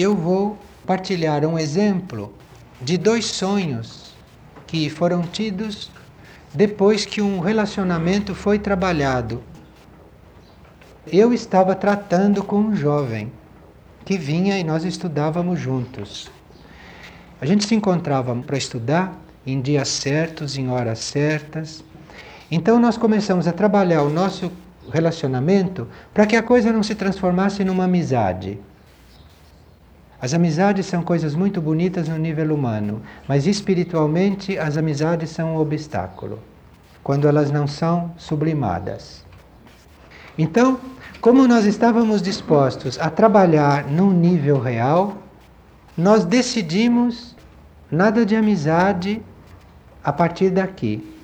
eu 0.00 0.14
vou 0.14 0.56
partilhar 0.86 1.44
um 1.44 1.58
exemplo 1.58 2.32
de 2.80 2.96
dois 2.96 3.24
sonhos 3.24 4.14
que 4.64 4.88
foram 4.88 5.22
tidos 5.22 5.90
depois 6.54 7.04
que 7.04 7.20
um 7.20 7.40
relacionamento 7.40 8.32
foi 8.32 8.60
trabalhado. 8.60 9.42
Eu 11.10 11.34
estava 11.34 11.74
tratando 11.74 12.44
com 12.44 12.58
um 12.58 12.76
jovem 12.76 13.32
que 14.04 14.16
vinha 14.16 14.56
e 14.56 14.62
nós 14.62 14.84
estudávamos 14.84 15.58
juntos. 15.58 16.30
A 17.40 17.44
gente 17.44 17.66
se 17.66 17.74
encontrava 17.74 18.36
para 18.36 18.56
estudar 18.56 19.20
em 19.44 19.60
dias 19.60 19.88
certos, 19.88 20.56
em 20.56 20.70
horas 20.70 21.00
certas. 21.00 21.82
Então 22.48 22.78
nós 22.78 22.96
começamos 22.96 23.48
a 23.48 23.52
trabalhar 23.52 24.02
o 24.02 24.10
nosso 24.10 24.52
relacionamento 24.92 25.88
para 26.14 26.24
que 26.24 26.36
a 26.36 26.42
coisa 26.42 26.72
não 26.72 26.84
se 26.84 26.94
transformasse 26.94 27.64
numa 27.64 27.84
amizade. 27.84 28.60
As 30.20 30.34
amizades 30.34 30.86
são 30.86 31.02
coisas 31.02 31.34
muito 31.34 31.60
bonitas 31.60 32.08
no 32.08 32.18
nível 32.18 32.52
humano, 32.52 33.00
mas 33.28 33.46
espiritualmente 33.46 34.58
as 34.58 34.76
amizades 34.76 35.30
são 35.30 35.54
um 35.54 35.58
obstáculo, 35.58 36.40
quando 37.04 37.28
elas 37.28 37.52
não 37.52 37.68
são 37.68 38.12
sublimadas. 38.16 39.24
Então, 40.36 40.80
como 41.20 41.46
nós 41.46 41.66
estávamos 41.66 42.20
dispostos 42.20 42.98
a 42.98 43.10
trabalhar 43.10 43.86
num 43.86 44.10
nível 44.10 44.60
real, 44.60 45.16
nós 45.96 46.24
decidimos 46.24 47.36
nada 47.90 48.26
de 48.26 48.34
amizade 48.34 49.22
a 50.02 50.12
partir 50.12 50.50
daqui. 50.50 51.14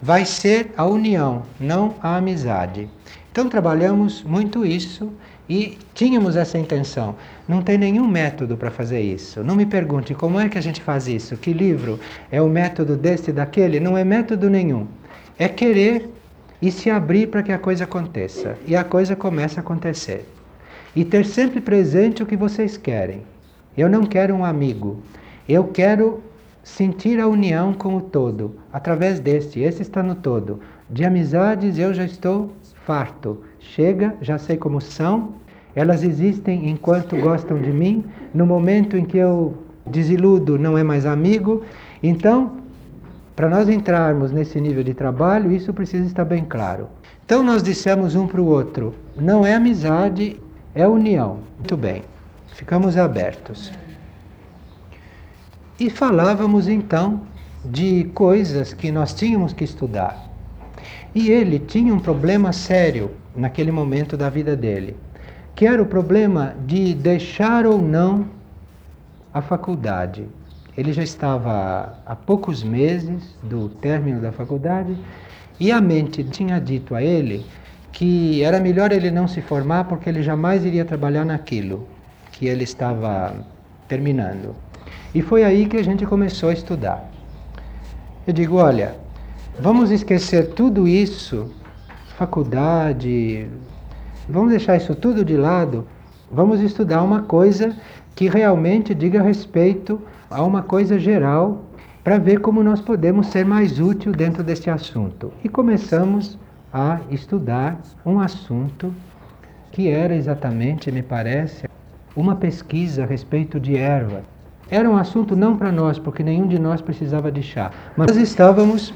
Vai 0.00 0.24
ser 0.24 0.72
a 0.76 0.84
união, 0.84 1.42
não 1.58 1.94
a 2.00 2.16
amizade. 2.16 2.88
Então 3.32 3.48
trabalhamos 3.48 4.22
muito 4.22 4.64
isso 4.64 5.12
e 5.48 5.76
tínhamos 5.92 6.36
essa 6.36 6.58
intenção. 6.58 7.16
Não 7.46 7.62
tem 7.62 7.76
nenhum 7.76 8.06
método 8.06 8.56
para 8.56 8.70
fazer 8.70 9.00
isso. 9.00 9.42
Não 9.44 9.54
me 9.54 9.66
pergunte 9.66 10.14
como 10.14 10.40
é 10.40 10.48
que 10.48 10.56
a 10.56 10.60
gente 10.60 10.80
faz 10.80 11.06
isso, 11.06 11.36
que 11.36 11.52
livro 11.52 12.00
é 12.30 12.40
o 12.40 12.48
método 12.48 12.96
deste 12.96 13.30
daquele. 13.30 13.78
Não 13.78 13.96
é 13.96 14.04
método 14.04 14.48
nenhum. 14.48 14.86
É 15.38 15.48
querer 15.48 16.08
e 16.62 16.70
se 16.70 16.88
abrir 16.88 17.28
para 17.28 17.42
que 17.42 17.52
a 17.52 17.58
coisa 17.58 17.84
aconteça. 17.84 18.56
E 18.66 18.74
a 18.74 18.82
coisa 18.82 19.14
começa 19.14 19.60
a 19.60 19.62
acontecer. 19.62 20.26
E 20.96 21.04
ter 21.04 21.26
sempre 21.26 21.60
presente 21.60 22.22
o 22.22 22.26
que 22.26 22.36
vocês 22.36 22.76
querem. 22.76 23.22
Eu 23.76 23.88
não 23.88 24.06
quero 24.06 24.34
um 24.34 24.44
amigo. 24.44 25.02
Eu 25.46 25.64
quero 25.64 26.22
sentir 26.62 27.20
a 27.20 27.28
união 27.28 27.74
com 27.74 27.96
o 27.96 28.00
todo, 28.00 28.56
através 28.72 29.20
deste. 29.20 29.60
Esse 29.60 29.82
está 29.82 30.02
no 30.02 30.14
todo. 30.14 30.60
De 30.88 31.04
amizades 31.04 31.78
eu 31.78 31.92
já 31.92 32.04
estou 32.04 32.50
farto. 32.86 33.42
Chega, 33.58 34.14
já 34.20 34.38
sei 34.38 34.56
como 34.56 34.80
são, 34.80 35.34
elas 35.74 36.02
existem 36.02 36.70
enquanto 36.70 37.16
gostam 37.16 37.58
de 37.58 37.72
mim, 37.72 38.04
no 38.32 38.46
momento 38.46 38.96
em 38.96 39.04
que 39.04 39.18
eu 39.18 39.54
desiludo, 39.86 40.58
não 40.58 40.78
é 40.78 40.82
mais 40.82 41.04
amigo. 41.04 41.62
Então, 42.02 42.58
para 43.34 43.48
nós 43.48 43.68
entrarmos 43.68 44.30
nesse 44.30 44.60
nível 44.60 44.84
de 44.84 44.94
trabalho, 44.94 45.50
isso 45.50 45.72
precisa 45.72 46.06
estar 46.06 46.24
bem 46.24 46.44
claro. 46.44 46.88
Então, 47.24 47.42
nós 47.42 47.62
dissemos 47.62 48.14
um 48.14 48.26
para 48.26 48.40
o 48.40 48.46
outro: 48.46 48.94
não 49.16 49.44
é 49.44 49.54
amizade, 49.54 50.40
é 50.74 50.86
união. 50.86 51.38
Muito 51.58 51.76
bem, 51.76 52.02
ficamos 52.48 52.96
abertos. 52.96 53.72
E 55.80 55.90
falávamos 55.90 56.68
então 56.68 57.22
de 57.64 58.04
coisas 58.14 58.72
que 58.72 58.92
nós 58.92 59.12
tínhamos 59.12 59.52
que 59.52 59.64
estudar. 59.64 60.33
E 61.14 61.30
ele 61.30 61.58
tinha 61.58 61.92
um 61.94 61.98
problema 61.98 62.52
sério 62.52 63.10
naquele 63.34 63.70
momento 63.70 64.16
da 64.16 64.28
vida 64.28 64.56
dele, 64.56 64.96
que 65.54 65.66
era 65.66 65.82
o 65.82 65.86
problema 65.86 66.54
de 66.66 66.94
deixar 66.94 67.66
ou 67.66 67.80
não 67.80 68.26
a 69.32 69.42
faculdade. 69.42 70.26
Ele 70.76 70.92
já 70.92 71.02
estava 71.02 71.98
há 72.04 72.16
poucos 72.16 72.62
meses 72.62 73.36
do 73.42 73.68
término 73.68 74.20
da 74.20 74.32
faculdade 74.32 74.96
e 75.58 75.70
a 75.70 75.80
mente 75.80 76.24
tinha 76.24 76.58
dito 76.58 76.94
a 76.94 77.02
ele 77.02 77.44
que 77.92 78.42
era 78.42 78.58
melhor 78.58 78.90
ele 78.90 79.10
não 79.10 79.28
se 79.28 79.40
formar 79.40 79.84
porque 79.84 80.08
ele 80.08 80.22
jamais 80.22 80.64
iria 80.64 80.84
trabalhar 80.84 81.24
naquilo 81.24 81.86
que 82.32 82.46
ele 82.46 82.64
estava 82.64 83.34
terminando. 83.86 84.56
E 85.14 85.22
foi 85.22 85.44
aí 85.44 85.66
que 85.66 85.76
a 85.76 85.82
gente 85.84 86.04
começou 86.04 86.48
a 86.48 86.52
estudar. 86.52 87.08
Eu 88.26 88.32
digo, 88.32 88.56
olha, 88.56 88.96
Vamos 89.60 89.92
esquecer 89.92 90.48
tudo 90.48 90.88
isso, 90.88 91.48
faculdade, 92.18 93.46
vamos 94.28 94.50
deixar 94.50 94.76
isso 94.76 94.96
tudo 94.96 95.24
de 95.24 95.36
lado. 95.36 95.86
Vamos 96.30 96.60
estudar 96.60 97.02
uma 97.02 97.22
coisa 97.22 97.74
que 98.16 98.28
realmente 98.28 98.92
diga 98.92 99.22
respeito 99.22 100.02
a 100.28 100.42
uma 100.42 100.60
coisa 100.60 100.98
geral 100.98 101.62
para 102.02 102.18
ver 102.18 102.40
como 102.40 102.64
nós 102.64 102.80
podemos 102.80 103.28
ser 103.28 103.46
mais 103.46 103.78
útil 103.78 104.10
dentro 104.10 104.42
deste 104.42 104.68
assunto. 104.68 105.32
E 105.44 105.48
começamos 105.48 106.36
a 106.72 106.98
estudar 107.08 107.80
um 108.04 108.18
assunto 108.18 108.92
que 109.70 109.88
era 109.88 110.16
exatamente, 110.16 110.90
me 110.90 111.02
parece, 111.02 111.68
uma 112.16 112.34
pesquisa 112.34 113.04
a 113.04 113.06
respeito 113.06 113.60
de 113.60 113.76
erva. 113.76 114.22
Era 114.68 114.90
um 114.90 114.96
assunto 114.96 115.36
não 115.36 115.56
para 115.56 115.70
nós, 115.70 115.96
porque 115.96 116.24
nenhum 116.24 116.48
de 116.48 116.58
nós 116.58 116.80
precisava 116.80 117.30
de 117.30 117.42
chá, 117.42 117.70
mas 117.96 118.08
nós 118.08 118.16
estávamos 118.16 118.92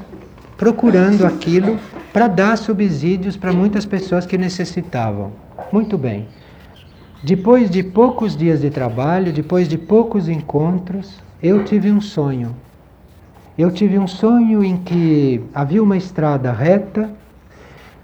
procurando 0.59 1.25
aquilo 1.25 1.79
para 2.11 2.27
dar 2.27 2.57
subsídios 2.57 3.37
para 3.37 3.53
muitas 3.53 3.85
pessoas 3.85 4.25
que 4.25 4.37
necessitavam. 4.37 5.31
Muito 5.71 5.97
bem. 5.97 6.27
Depois 7.23 7.69
de 7.69 7.81
poucos 7.81 8.35
dias 8.35 8.59
de 8.59 8.69
trabalho, 8.69 9.31
depois 9.31 9.69
de 9.69 9.77
poucos 9.77 10.27
encontros, 10.27 11.17
eu 11.41 11.63
tive 11.63 11.89
um 11.89 12.01
sonho. 12.01 12.53
Eu 13.57 13.71
tive 13.71 13.97
um 13.97 14.07
sonho 14.07 14.61
em 14.61 14.75
que 14.75 15.41
havia 15.53 15.81
uma 15.81 15.95
estrada 15.95 16.51
reta 16.51 17.09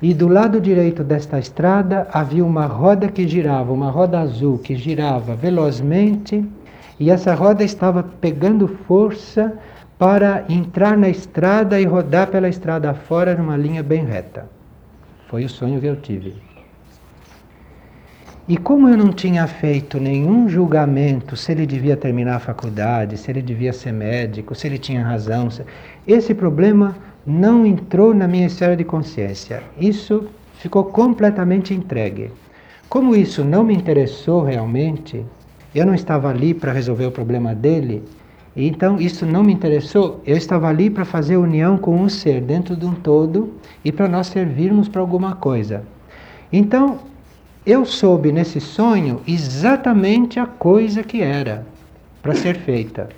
e 0.02 0.14
do 0.14 0.30
lado 0.30 0.62
direito 0.62 1.04
desta 1.04 1.38
estrada 1.38 2.08
havia 2.14 2.46
uma 2.46 2.66
roda 2.68 3.10
que 3.10 3.28
girava, 3.28 3.74
uma 3.74 3.90
roda 3.90 4.20
azul 4.20 4.58
que 4.58 4.76
girava 4.76 5.36
velozmente, 5.36 6.46
e 6.98 7.10
essa 7.10 7.34
roda 7.34 7.64
estava 7.64 8.04
pegando 8.04 8.68
força 8.68 9.54
para 9.98 10.46
entrar 10.50 10.98
na 10.98 11.10
estrada 11.10 11.80
e 11.80 11.86
rodar 11.86 12.28
pela 12.28 12.50
estrada 12.50 12.94
fora 12.94 13.36
numa 13.36 13.56
linha 13.56 13.82
bem 13.82 14.04
reta. 14.04 14.50
Foi 15.28 15.46
o 15.46 15.50
sonho 15.50 15.80
que 15.80 15.88
eu 15.88 15.96
tive. 15.96 16.36
E 18.48 18.58
como 18.58 18.88
eu 18.88 18.96
não 18.96 19.12
tinha 19.12 19.48
feito 19.48 20.00
nenhum 20.00 20.48
julgamento 20.48 21.36
se 21.36 21.52
ele 21.52 21.66
devia 21.66 21.98
terminar 21.98 22.36
a 22.36 22.40
faculdade, 22.40 23.18
se 23.18 23.32
ele 23.32 23.42
devia 23.42 23.74
ser 23.74 23.92
médico, 23.92 24.54
se 24.54 24.68
ele 24.68 24.78
tinha 24.78 25.04
razão, 25.04 25.50
esse 26.06 26.32
problema 26.34 26.96
não 27.26 27.66
entrou 27.66 28.14
na 28.14 28.28
minha 28.28 28.46
esfera 28.46 28.78
de 28.78 28.84
consciência. 28.84 29.64
Isso 29.80 30.28
ficou 30.60 30.84
completamente 30.84 31.74
entregue. 31.74 32.32
Como 32.88 33.16
isso 33.16 33.44
não 33.44 33.64
me 33.64 33.74
interessou 33.74 34.44
realmente, 34.44 35.26
eu 35.74 35.86
não 35.86 35.96
estava 35.96 36.30
ali 36.30 36.54
para 36.54 36.72
resolver 36.72 37.08
o 37.08 37.12
problema 37.12 37.56
dele, 37.56 38.04
então 38.56 39.00
isso 39.02 39.26
não 39.26 39.44
me 39.44 39.52
interessou. 39.52 40.22
Eu 40.26 40.38
estava 40.38 40.70
ali 40.70 40.90
para 40.90 41.04
fazer 41.04 41.36
união 41.36 41.78
com 41.78 41.98
um 41.98 42.08
ser 42.08 42.40
dentro 42.42 42.76
de 42.76 42.86
um 42.86 42.94
todo 42.94 43.54
e 43.84 43.92
para 43.92 44.08
nós 44.08 44.28
servirmos 44.28 44.88
para 44.88 45.02
alguma 45.02 45.36
coisa. 45.36 45.84
Então 46.52 47.00
eu 47.66 47.86
soube 47.86 48.32
nesse 48.32 48.62
sonho 48.62 49.22
exatamente 49.28 50.40
a 50.40 50.46
coisa 50.46 51.04
que 51.04 51.22
era 51.22 51.66
para 52.22 52.36
ser 52.36 52.56
feita. 52.56 53.10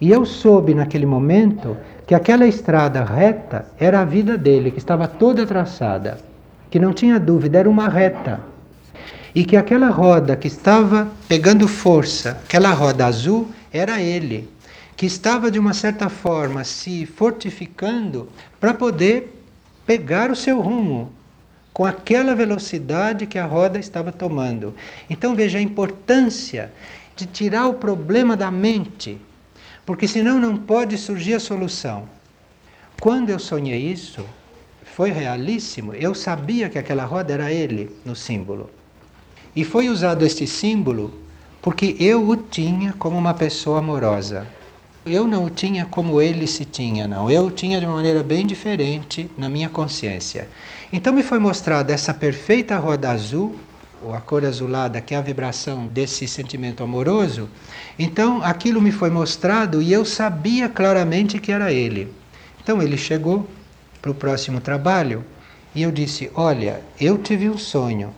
E 0.00 0.10
eu 0.10 0.24
soube 0.24 0.74
naquele 0.74 1.06
momento 1.06 1.76
que 2.06 2.14
aquela 2.14 2.46
estrada 2.46 3.02
reta 3.02 3.66
era 3.78 4.00
a 4.00 4.04
vida 4.04 4.38
dele, 4.38 4.70
que 4.70 4.78
estava 4.78 5.08
toda 5.08 5.46
traçada, 5.46 6.18
que 6.70 6.78
não 6.78 6.92
tinha 6.92 7.18
dúvida, 7.18 7.58
era 7.58 7.68
uma 7.68 7.88
reta. 7.88 8.40
E 9.34 9.44
que 9.44 9.56
aquela 9.56 9.88
roda 9.88 10.36
que 10.36 10.46
estava 10.46 11.08
pegando 11.28 11.66
força, 11.66 12.40
aquela 12.44 12.72
roda 12.72 13.06
azul, 13.06 13.48
era 13.72 14.00
ele, 14.00 14.48
que 14.96 15.06
estava 15.06 15.50
de 15.50 15.58
uma 15.58 15.74
certa 15.74 16.08
forma 16.08 16.64
se 16.64 17.06
fortificando 17.06 18.28
para 18.58 18.74
poder 18.74 19.42
pegar 19.86 20.30
o 20.30 20.36
seu 20.36 20.60
rumo 20.60 21.12
com 21.72 21.84
aquela 21.84 22.34
velocidade 22.34 23.26
que 23.26 23.38
a 23.38 23.46
roda 23.46 23.78
estava 23.78 24.10
tomando. 24.10 24.74
Então 25.08 25.36
veja 25.36 25.58
a 25.58 25.62
importância 25.62 26.72
de 27.14 27.26
tirar 27.26 27.66
o 27.68 27.74
problema 27.74 28.36
da 28.36 28.50
mente, 28.50 29.18
porque 29.86 30.08
senão 30.08 30.40
não 30.40 30.56
pode 30.56 30.98
surgir 30.98 31.34
a 31.34 31.40
solução. 31.40 32.08
Quando 33.00 33.30
eu 33.30 33.38
sonhei 33.38 33.78
isso, 33.78 34.26
foi 34.84 35.10
realíssimo. 35.10 35.94
Eu 35.94 36.16
sabia 36.16 36.68
que 36.68 36.78
aquela 36.78 37.04
roda 37.04 37.32
era 37.32 37.52
ele 37.52 37.96
no 38.04 38.16
símbolo. 38.16 38.68
E 39.54 39.64
foi 39.64 39.88
usado 39.88 40.24
este 40.24 40.46
símbolo 40.46 41.14
porque 41.60 41.96
eu 41.98 42.28
o 42.28 42.36
tinha 42.36 42.92
como 42.92 43.16
uma 43.16 43.34
pessoa 43.34 43.78
amorosa. 43.78 44.46
Eu 45.04 45.26
não 45.26 45.44
o 45.44 45.50
tinha 45.50 45.86
como 45.86 46.20
ele 46.20 46.46
se 46.46 46.64
tinha, 46.64 47.08
não. 47.08 47.30
Eu 47.30 47.46
o 47.46 47.50
tinha 47.50 47.80
de 47.80 47.86
uma 47.86 47.96
maneira 47.96 48.22
bem 48.22 48.46
diferente 48.46 49.30
na 49.38 49.48
minha 49.48 49.68
consciência. 49.68 50.48
Então 50.92 51.12
me 51.12 51.22
foi 51.22 51.38
mostrada 51.38 51.92
essa 51.92 52.12
perfeita 52.12 52.76
roda 52.76 53.10
azul 53.10 53.56
ou 54.02 54.14
a 54.14 54.20
cor 54.20 54.44
azulada, 54.44 55.00
que 55.00 55.14
é 55.14 55.18
a 55.18 55.22
vibração 55.22 55.86
desse 55.86 56.26
sentimento 56.28 56.82
amoroso, 56.82 57.48
então 57.98 58.42
aquilo 58.42 58.80
me 58.80 58.92
foi 58.92 59.10
mostrado 59.10 59.82
e 59.82 59.92
eu 59.92 60.04
sabia 60.04 60.68
claramente 60.68 61.38
que 61.40 61.50
era 61.50 61.72
ele. 61.72 62.12
Então 62.62 62.82
ele 62.82 62.96
chegou 62.96 63.48
para 64.00 64.10
o 64.10 64.14
próximo 64.14 64.60
trabalho 64.60 65.24
e 65.74 65.82
eu 65.82 65.90
disse: 65.90 66.30
Olha, 66.34 66.80
eu 67.00 67.18
tive 67.18 67.48
um 67.48 67.58
sonho, 67.58 68.14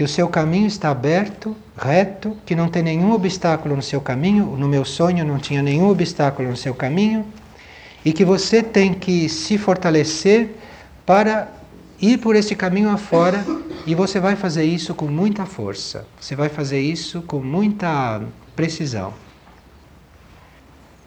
que 0.00 0.04
o 0.04 0.08
seu 0.08 0.28
caminho 0.28 0.66
está 0.66 0.88
aberto, 0.88 1.54
reto, 1.76 2.34
que 2.46 2.56
não 2.56 2.70
tem 2.70 2.82
nenhum 2.82 3.12
obstáculo 3.12 3.76
no 3.76 3.82
seu 3.82 4.00
caminho, 4.00 4.46
no 4.56 4.66
meu 4.66 4.82
sonho 4.82 5.26
não 5.26 5.38
tinha 5.38 5.62
nenhum 5.62 5.90
obstáculo 5.90 6.48
no 6.48 6.56
seu 6.56 6.74
caminho, 6.74 7.26
e 8.02 8.10
que 8.10 8.24
você 8.24 8.62
tem 8.62 8.94
que 8.94 9.28
se 9.28 9.58
fortalecer 9.58 10.56
para 11.04 11.52
ir 12.00 12.16
por 12.16 12.34
esse 12.34 12.56
caminho 12.56 12.88
afora 12.88 13.44
e 13.86 13.94
você 13.94 14.18
vai 14.18 14.36
fazer 14.36 14.64
isso 14.64 14.94
com 14.94 15.04
muita 15.04 15.44
força. 15.44 16.06
Você 16.18 16.34
vai 16.34 16.48
fazer 16.48 16.80
isso 16.80 17.20
com 17.20 17.40
muita 17.40 18.22
precisão. 18.56 19.12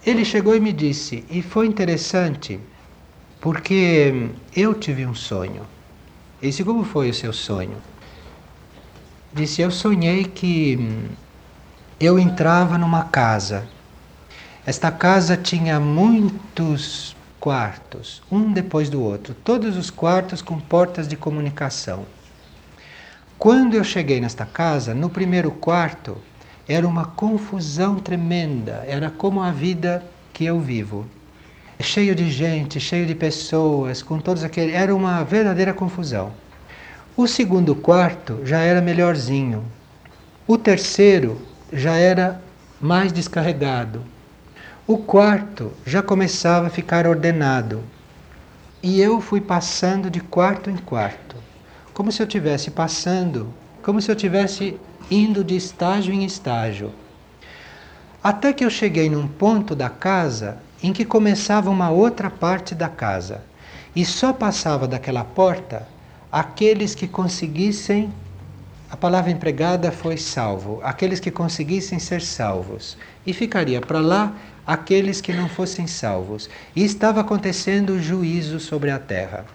Ele 0.05 0.23
chegou 0.23 0.55
e 0.55 0.59
me 0.59 0.71
disse, 0.71 1.25
e 1.31 1.41
foi 1.41 1.65
interessante, 1.65 2.59
porque 3.41 4.29
eu 4.55 4.75
tive 4.75 5.03
um 5.03 5.15
sonho. 5.15 5.63
E 6.39 6.49
disse, 6.49 6.63
como 6.63 6.83
foi 6.83 7.09
o 7.09 7.13
seu 7.13 7.33
sonho? 7.33 7.77
Disse, 9.33 9.63
eu 9.63 9.71
sonhei 9.71 10.25
que 10.25 10.77
eu 11.99 12.19
entrava 12.19 12.77
numa 12.77 13.05
casa. 13.05 13.67
Esta 14.63 14.91
casa 14.91 15.35
tinha 15.35 15.79
muitos 15.79 17.15
quartos, 17.39 18.21
um 18.31 18.53
depois 18.53 18.91
do 18.91 19.01
outro, 19.01 19.33
todos 19.33 19.75
os 19.75 19.89
quartos 19.89 20.39
com 20.39 20.59
portas 20.59 21.07
de 21.07 21.15
comunicação. 21.15 22.05
Quando 23.39 23.73
eu 23.73 23.83
cheguei 23.83 24.21
nesta 24.21 24.45
casa, 24.45 24.93
no 24.93 25.09
primeiro 25.09 25.49
quarto, 25.49 26.15
era 26.67 26.87
uma 26.87 27.05
confusão 27.05 27.95
tremenda, 27.95 28.83
era 28.87 29.09
como 29.09 29.41
a 29.41 29.49
vida 29.49 30.05
que 30.31 30.45
eu 30.45 30.59
vivo. 30.59 31.07
Cheio 31.79 32.13
de 32.13 32.29
gente, 32.29 32.79
cheio 32.79 33.07
de 33.07 33.15
pessoas, 33.15 34.03
com 34.03 34.19
todos 34.19 34.43
aqueles. 34.43 34.75
Era 34.75 34.95
uma 34.95 35.23
verdadeira 35.23 35.73
confusão. 35.73 36.31
O 37.15 37.27
segundo 37.27 37.75
quarto 37.75 38.39
já 38.43 38.61
era 38.61 38.81
melhorzinho. 38.81 39.63
O 40.47 40.57
terceiro 40.57 41.39
já 41.71 41.95
era 41.95 42.41
mais 42.81 43.13
descarregado. 43.13 44.01
O 44.87 44.97
quarto 44.97 45.71
já 45.85 46.01
começava 46.01 46.65
a 46.65 46.71
ficar 46.71 47.05
ordenado. 47.05 47.83
E 48.81 48.99
eu 48.99 49.21
fui 49.21 49.39
passando 49.39 50.09
de 50.09 50.19
quarto 50.21 50.71
em 50.71 50.75
quarto, 50.75 51.35
como 51.93 52.11
se 52.11 52.19
eu 52.19 52.25
tivesse 52.25 52.71
passando, 52.71 53.53
como 53.83 54.01
se 54.01 54.11
eu 54.11 54.15
tivesse 54.15 54.79
indo 55.11 55.43
de 55.43 55.55
estágio 55.55 56.11
em 56.11 56.25
estágio. 56.25 56.91
Até 58.23 58.51
que 58.51 58.65
eu 58.65 58.71
cheguei 58.71 59.07
num 59.07 59.27
ponto 59.27 59.75
da 59.75 59.87
casa 59.87 60.57
em 60.81 60.91
que 60.91 61.05
começava 61.05 61.69
uma 61.69 61.91
outra 61.91 62.31
parte 62.31 62.73
da 62.73 62.89
casa. 62.89 63.43
E 63.95 64.03
só 64.03 64.33
passava 64.33 64.87
daquela 64.87 65.23
porta 65.23 65.92
aqueles 66.33 66.95
que 66.95 67.07
conseguissem 67.07 68.11
a 68.89 68.97
palavra 68.97 69.29
empregada 69.29 69.91
foi 69.91 70.17
salvo, 70.17 70.81
aqueles 70.83 71.19
que 71.19 71.29
conseguissem 71.29 71.99
ser 71.99 72.21
salvos. 72.21 72.97
E 73.25 73.33
ficaria 73.33 73.79
para 73.79 73.99
lá 73.99 74.35
aqueles 74.65 75.21
que 75.21 75.31
não 75.31 75.47
fossem 75.47 75.85
salvos. 75.85 76.49
E 76.75 76.83
estava 76.83 77.21
acontecendo 77.21 77.91
o 77.91 78.01
juízo 78.01 78.59
sobre 78.59 78.89
a 78.89 78.97
terra, 78.97 79.45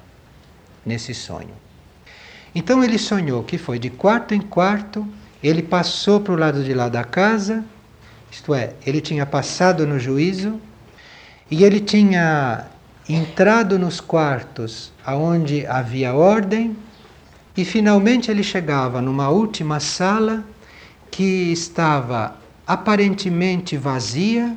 nesse 0.86 1.14
sonho. 1.14 1.54
Então 2.54 2.82
ele 2.82 2.98
sonhou 2.98 3.42
que 3.42 3.58
foi 3.58 3.80
de 3.80 3.90
quarto 3.90 4.32
em 4.32 4.40
quarto, 4.40 5.06
ele 5.42 5.62
passou 5.62 6.20
para 6.20 6.32
o 6.32 6.36
lado 6.36 6.62
de 6.62 6.74
lá 6.74 6.88
da 6.88 7.02
casa, 7.02 7.64
isto 8.30 8.54
é, 8.54 8.74
ele 8.86 9.00
tinha 9.00 9.26
passado 9.26 9.84
no 9.84 9.98
juízo, 9.98 10.60
e 11.50 11.64
ele 11.64 11.80
tinha 11.80 12.66
entrado 13.08 13.78
nos 13.78 14.00
quartos 14.00 14.92
aonde 15.04 15.66
havia 15.66 16.12
ordem, 16.14 16.76
e 17.56 17.64
finalmente 17.64 18.30
ele 18.30 18.42
chegava 18.42 19.00
numa 19.00 19.30
última 19.30 19.80
sala 19.80 20.44
que 21.10 21.50
estava 21.50 22.36
aparentemente 22.66 23.76
vazia. 23.76 24.54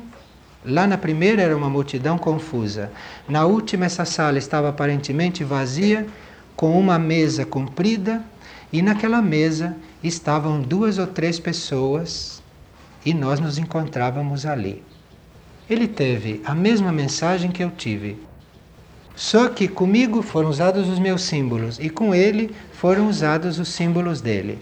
Lá 0.64 0.86
na 0.86 0.96
primeira 0.96 1.42
era 1.42 1.56
uma 1.56 1.68
multidão 1.68 2.16
confusa. 2.18 2.92
Na 3.28 3.44
última, 3.44 3.86
essa 3.86 4.04
sala 4.04 4.38
estava 4.38 4.68
aparentemente 4.68 5.42
vazia, 5.42 6.06
com 6.54 6.78
uma 6.78 6.98
mesa 6.98 7.44
comprida, 7.44 8.22
e 8.72 8.82
naquela 8.82 9.20
mesa 9.20 9.74
estavam 10.04 10.60
duas 10.60 10.98
ou 10.98 11.06
três 11.06 11.40
pessoas, 11.40 12.40
e 13.04 13.12
nós 13.12 13.40
nos 13.40 13.58
encontrávamos 13.58 14.46
ali. 14.46 14.84
Ele 15.68 15.88
teve 15.88 16.40
a 16.44 16.54
mesma 16.54 16.92
mensagem 16.92 17.50
que 17.50 17.64
eu 17.64 17.70
tive. 17.70 18.16
Só 19.14 19.48
que 19.48 19.68
comigo 19.68 20.22
foram 20.22 20.48
usados 20.48 20.88
os 20.88 20.98
meus 20.98 21.22
símbolos 21.22 21.78
e 21.78 21.90
com 21.90 22.14
ele 22.14 22.54
foram 22.72 23.08
usados 23.08 23.58
os 23.58 23.68
símbolos 23.68 24.20
dele. 24.20 24.58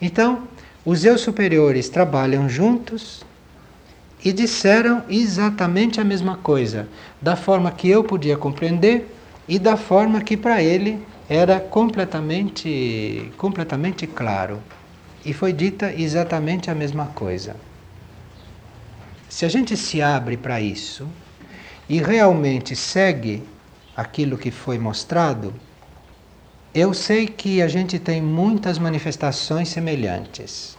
Então, 0.00 0.46
os 0.84 1.04
eu 1.04 1.18
superiores 1.18 1.88
trabalham 1.88 2.48
juntos 2.48 3.24
e 4.24 4.32
disseram 4.32 5.02
exatamente 5.08 6.00
a 6.00 6.04
mesma 6.04 6.36
coisa, 6.36 6.88
da 7.20 7.36
forma 7.36 7.70
que 7.70 7.88
eu 7.88 8.04
podia 8.04 8.36
compreender 8.36 9.14
e 9.48 9.58
da 9.58 9.76
forma 9.76 10.20
que 10.20 10.36
para 10.36 10.62
ele 10.62 11.02
era 11.28 11.58
completamente 11.58 13.32
completamente 13.36 14.06
claro. 14.06 14.62
E 15.24 15.32
foi 15.32 15.52
dita 15.52 15.92
exatamente 15.92 16.70
a 16.70 16.74
mesma 16.74 17.06
coisa. 17.06 17.56
Se 19.28 19.44
a 19.44 19.48
gente 19.48 19.76
se 19.76 20.02
abre 20.02 20.36
para 20.36 20.60
isso 20.60 21.06
e 21.88 21.98
realmente 21.98 22.74
segue 22.74 23.42
aquilo 24.00 24.38
que 24.38 24.50
foi 24.50 24.78
mostrado, 24.78 25.52
eu 26.72 26.94
sei 26.94 27.26
que 27.26 27.60
a 27.60 27.68
gente 27.68 27.98
tem 27.98 28.22
muitas 28.22 28.78
manifestações 28.78 29.68
semelhantes 29.68 30.78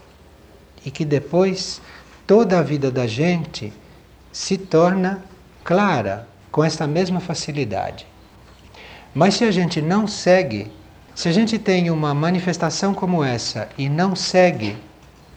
e 0.83 0.89
que 0.89 1.05
depois 1.05 1.79
toda 2.25 2.57
a 2.57 2.63
vida 2.63 2.89
da 2.89 3.05
gente 3.05 3.71
se 4.31 4.57
torna 4.57 5.23
clara 5.63 6.27
com 6.51 6.63
essa 6.63 6.87
mesma 6.87 7.19
facilidade. 7.19 8.07
Mas 9.13 9.35
se 9.35 9.43
a 9.43 9.51
gente 9.51 9.81
não 9.81 10.07
segue, 10.07 10.71
se 11.13 11.29
a 11.29 11.31
gente 11.31 11.59
tem 11.59 11.91
uma 11.91 12.15
manifestação 12.15 12.91
como 12.91 13.23
essa 13.23 13.69
e 13.77 13.87
não 13.87 14.15
segue, 14.15 14.75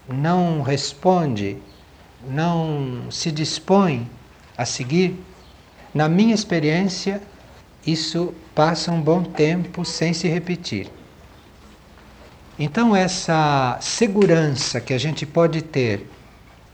não 0.07 0.63
responde, 0.63 1.57
não 2.27 3.11
se 3.11 3.31
dispõe 3.31 4.09
a 4.57 4.65
seguir, 4.65 5.23
na 5.93 6.09
minha 6.09 6.33
experiência, 6.33 7.21
isso 7.85 8.33
passa 8.53 8.91
um 8.91 9.01
bom 9.01 9.23
tempo 9.23 9.85
sem 9.85 10.13
se 10.13 10.27
repetir. 10.27 10.89
Então, 12.57 12.95
essa 12.95 13.77
segurança 13.81 14.79
que 14.79 14.93
a 14.93 14.97
gente 14.97 15.25
pode 15.25 15.61
ter 15.61 16.09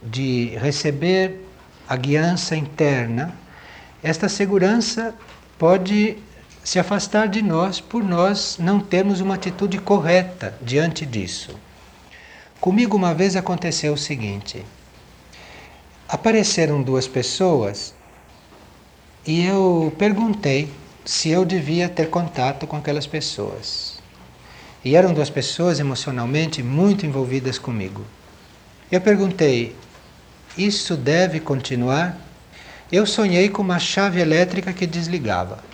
de 0.02 0.56
receber 0.56 1.44
a 1.88 1.96
guiança 1.96 2.56
interna, 2.56 3.34
esta 4.02 4.28
segurança 4.28 5.14
pode 5.58 6.16
se 6.64 6.78
afastar 6.78 7.28
de 7.28 7.42
nós 7.42 7.80
por 7.80 8.02
nós 8.04 8.56
não 8.58 8.78
termos 8.78 9.20
uma 9.20 9.34
atitude 9.34 9.78
correta 9.78 10.54
diante 10.62 11.04
disso. 11.04 11.58
Comigo 12.60 12.96
uma 12.96 13.12
vez 13.12 13.34
aconteceu 13.34 13.92
o 13.92 13.98
seguinte: 13.98 14.64
apareceram 16.08 16.80
duas 16.80 17.08
pessoas 17.08 17.92
e 19.26 19.44
eu 19.44 19.92
perguntei 19.98 20.72
se 21.04 21.28
eu 21.30 21.44
devia 21.44 21.88
ter 21.88 22.08
contato 22.08 22.66
com 22.66 22.76
aquelas 22.76 23.06
pessoas. 23.06 24.00
E 24.84 24.96
eram 24.96 25.12
duas 25.12 25.30
pessoas 25.30 25.78
emocionalmente 25.78 26.62
muito 26.62 27.06
envolvidas 27.06 27.58
comigo. 27.58 28.04
Eu 28.90 29.00
perguntei: 29.00 29.74
isso 30.56 30.96
deve 30.96 31.40
continuar? 31.40 32.18
Eu 32.90 33.06
sonhei 33.06 33.48
com 33.48 33.62
uma 33.62 33.78
chave 33.78 34.20
elétrica 34.20 34.72
que 34.72 34.86
desligava. 34.86 35.64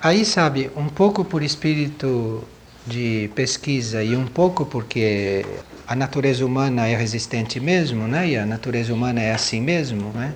Aí, 0.00 0.24
sabe, 0.24 0.70
um 0.76 0.88
pouco 0.88 1.24
por 1.24 1.42
espírito 1.42 2.44
de 2.86 3.30
pesquisa 3.34 4.02
e 4.02 4.16
um 4.16 4.26
pouco 4.26 4.64
porque 4.64 5.44
a 5.86 5.94
natureza 5.94 6.46
humana 6.46 6.86
é 6.86 6.96
resistente 6.96 7.60
mesmo, 7.60 8.06
né? 8.06 8.28
E 8.28 8.36
a 8.36 8.46
natureza 8.46 8.94
humana 8.94 9.20
é 9.20 9.32
assim 9.32 9.60
mesmo, 9.60 10.10
né? 10.12 10.32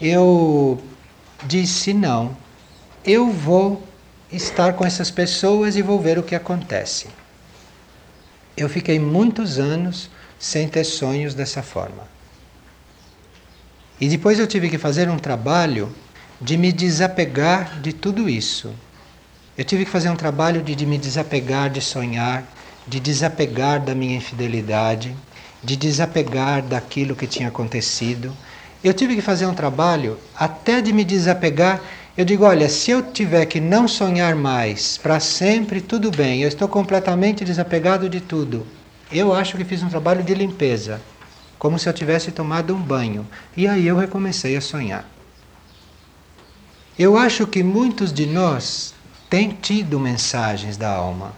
Eu 0.00 0.80
disse: 1.42 1.92
não, 1.92 2.36
eu 3.04 3.30
vou 3.30 3.82
estar 4.32 4.74
com 4.74 4.84
essas 4.84 5.10
pessoas 5.10 5.76
e 5.76 5.82
vou 5.82 6.00
ver 6.00 6.18
o 6.18 6.22
que 6.22 6.34
acontece. 6.34 7.08
Eu 8.56 8.68
fiquei 8.68 8.98
muitos 8.98 9.58
anos 9.58 10.10
sem 10.38 10.68
ter 10.68 10.84
sonhos 10.84 11.34
dessa 11.34 11.62
forma. 11.62 12.04
E 14.00 14.08
depois 14.08 14.38
eu 14.38 14.46
tive 14.46 14.70
que 14.70 14.78
fazer 14.78 15.08
um 15.08 15.18
trabalho 15.18 15.94
de 16.40 16.56
me 16.56 16.72
desapegar 16.72 17.80
de 17.80 17.92
tudo 17.92 18.28
isso. 18.28 18.72
Eu 19.58 19.64
tive 19.64 19.84
que 19.84 19.90
fazer 19.90 20.08
um 20.08 20.16
trabalho 20.16 20.62
de, 20.62 20.74
de 20.74 20.86
me 20.86 20.96
desapegar 20.96 21.68
de 21.68 21.82
sonhar, 21.82 22.44
de 22.86 22.98
desapegar 22.98 23.78
da 23.78 23.94
minha 23.94 24.16
infidelidade, 24.16 25.14
de 25.62 25.76
desapegar 25.76 26.62
daquilo 26.62 27.14
que 27.14 27.26
tinha 27.26 27.48
acontecido. 27.48 28.34
Eu 28.82 28.94
tive 28.94 29.14
que 29.14 29.20
fazer 29.20 29.46
um 29.46 29.54
trabalho 29.54 30.18
até 30.34 30.80
de 30.80 30.92
me 30.92 31.04
desapegar. 31.04 31.80
Eu 32.16 32.24
digo, 32.24 32.44
olha, 32.44 32.68
se 32.68 32.90
eu 32.90 33.02
tiver 33.02 33.44
que 33.44 33.60
não 33.60 33.86
sonhar 33.86 34.34
mais 34.34 34.96
para 34.96 35.20
sempre, 35.20 35.80
tudo 35.80 36.10
bem, 36.10 36.42
eu 36.42 36.48
estou 36.48 36.66
completamente 36.66 37.44
desapegado 37.44 38.08
de 38.08 38.20
tudo. 38.20 38.66
Eu 39.12 39.34
acho 39.34 39.56
que 39.56 39.64
fiz 39.64 39.82
um 39.82 39.88
trabalho 39.88 40.22
de 40.22 40.34
limpeza, 40.34 41.00
como 41.58 41.78
se 41.78 41.88
eu 41.88 41.92
tivesse 41.92 42.30
tomado 42.30 42.74
um 42.74 42.80
banho. 42.80 43.26
E 43.56 43.68
aí 43.68 43.86
eu 43.86 43.96
recomecei 43.96 44.56
a 44.56 44.60
sonhar. 44.60 45.04
Eu 46.98 47.16
acho 47.16 47.46
que 47.46 47.62
muitos 47.62 48.12
de 48.12 48.26
nós 48.26 48.94
têm 49.28 49.50
tido 49.50 50.00
mensagens 50.00 50.76
da 50.76 50.90
alma, 50.90 51.32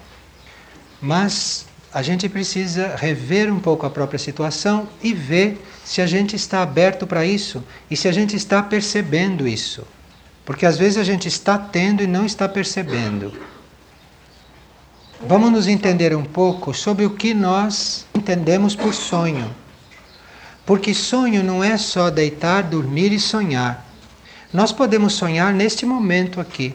mas 1.01 1.67
a 1.93 2.01
gente 2.01 2.29
precisa 2.29 2.97
rever 2.97 3.53
um 3.53 3.61
pouco 3.61 3.85
a 3.85 3.91
própria 3.91 4.19
situação 4.19 4.89
e 5.03 5.13
ver 5.13 5.63
se 5.85 6.01
a 6.01 6.07
gente 6.07 6.35
está 6.35 6.63
aberto 6.63 7.07
para 7.07 7.27
isso 7.27 7.63
e 7.91 7.97
se 7.97 8.09
a 8.09 8.13
gente 8.13 8.35
está 8.35 8.63
percebendo 8.63 9.47
isso. 9.47 9.87
Porque 10.45 10.65
às 10.65 10.79
vezes 10.79 10.97
a 10.97 11.05
gente 11.05 11.29
está 11.29 11.59
tendo 11.59 12.03
e 12.03 12.07
não 12.07 12.25
está 12.25 12.49
percebendo. 12.49 13.33
Vamos 15.21 15.53
nos 15.53 15.69
entender 15.69 16.17
um 16.17 16.25
pouco 16.25 16.73
sobre 16.75 17.05
o 17.05 17.11
que 17.11 17.35
nós 17.35 18.07
entendemos 18.15 18.75
por 18.75 18.95
sonho. 18.95 19.55
Porque 20.65 20.95
sonho 20.95 21.45
não 21.45 21.63
é 21.63 21.77
só 21.77 22.11
deitar, 22.11 22.63
dormir 22.63 23.13
e 23.13 23.21
sonhar. 23.21 23.87
Nós 24.53 24.73
podemos 24.73 25.13
sonhar 25.13 25.53
neste 25.53 25.85
momento 25.85 26.41
aqui. 26.41 26.75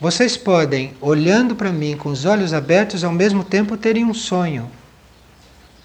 Vocês 0.00 0.34
podem, 0.34 0.94
olhando 0.98 1.54
para 1.54 1.70
mim 1.70 1.94
com 1.94 2.08
os 2.08 2.24
olhos 2.24 2.54
abertos, 2.54 3.04
ao 3.04 3.12
mesmo 3.12 3.44
tempo 3.44 3.76
terem 3.76 4.02
um 4.02 4.14
sonho. 4.14 4.70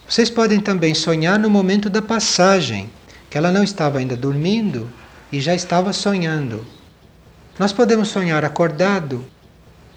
Vocês 0.07 0.29
podem 0.29 0.61
também 0.61 0.93
sonhar 0.93 1.37
no 1.37 1.49
momento 1.49 1.89
da 1.89 2.01
passagem, 2.01 2.89
que 3.29 3.37
ela 3.37 3.51
não 3.51 3.61
estava 3.61 3.97
ainda 3.97 4.15
dormindo 4.15 4.89
e 5.29 5.41
já 5.41 5.53
estava 5.53 5.91
sonhando. 5.91 6.65
Nós 7.59 7.73
podemos 7.73 8.07
sonhar 8.07 8.45
acordado, 8.45 9.25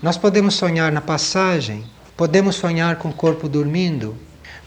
nós 0.02 0.16
podemos 0.16 0.54
sonhar 0.54 0.90
na 0.90 1.00
passagem, 1.00 1.84
podemos 2.16 2.56
sonhar 2.56 2.96
com 2.96 3.10
o 3.10 3.14
corpo 3.14 3.48
dormindo, 3.48 4.16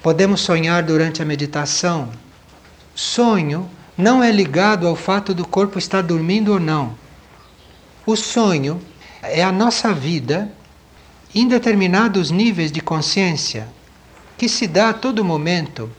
podemos 0.02 0.40
sonhar 0.40 0.82
durante 0.82 1.22
a 1.22 1.26
meditação. 1.26 2.08
Sonho 2.96 3.70
não 3.98 4.24
é 4.24 4.32
ligado 4.32 4.88
ao 4.88 4.96
fato 4.96 5.34
do 5.34 5.46
corpo 5.46 5.78
estar 5.78 6.04
dormindo 6.04 6.54
ou 6.54 6.60
não. 6.60 6.96
O 8.06 8.16
sonho 8.16 8.82
é 9.22 9.44
a 9.44 9.52
nossa 9.52 9.94
vida 9.94 10.52
em 11.34 11.48
determinados 11.48 12.32
níveis 12.32 12.72
de 12.72 12.82
consciência 12.82 13.68
que 14.38 14.50
se 14.50 14.68
dá 14.68 14.90
a 14.90 14.94
todo 14.94 15.24
momento. 15.24 15.90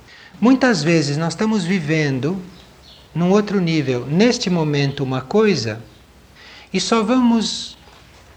Muitas 0.40 0.82
vezes 0.82 1.16
nós 1.16 1.32
estamos 1.32 1.64
vivendo 1.64 2.42
num 3.14 3.30
outro 3.30 3.60
nível, 3.60 4.06
neste 4.06 4.50
momento, 4.50 5.04
uma 5.04 5.20
coisa, 5.20 5.80
e 6.72 6.80
só 6.80 7.02
vamos 7.02 7.76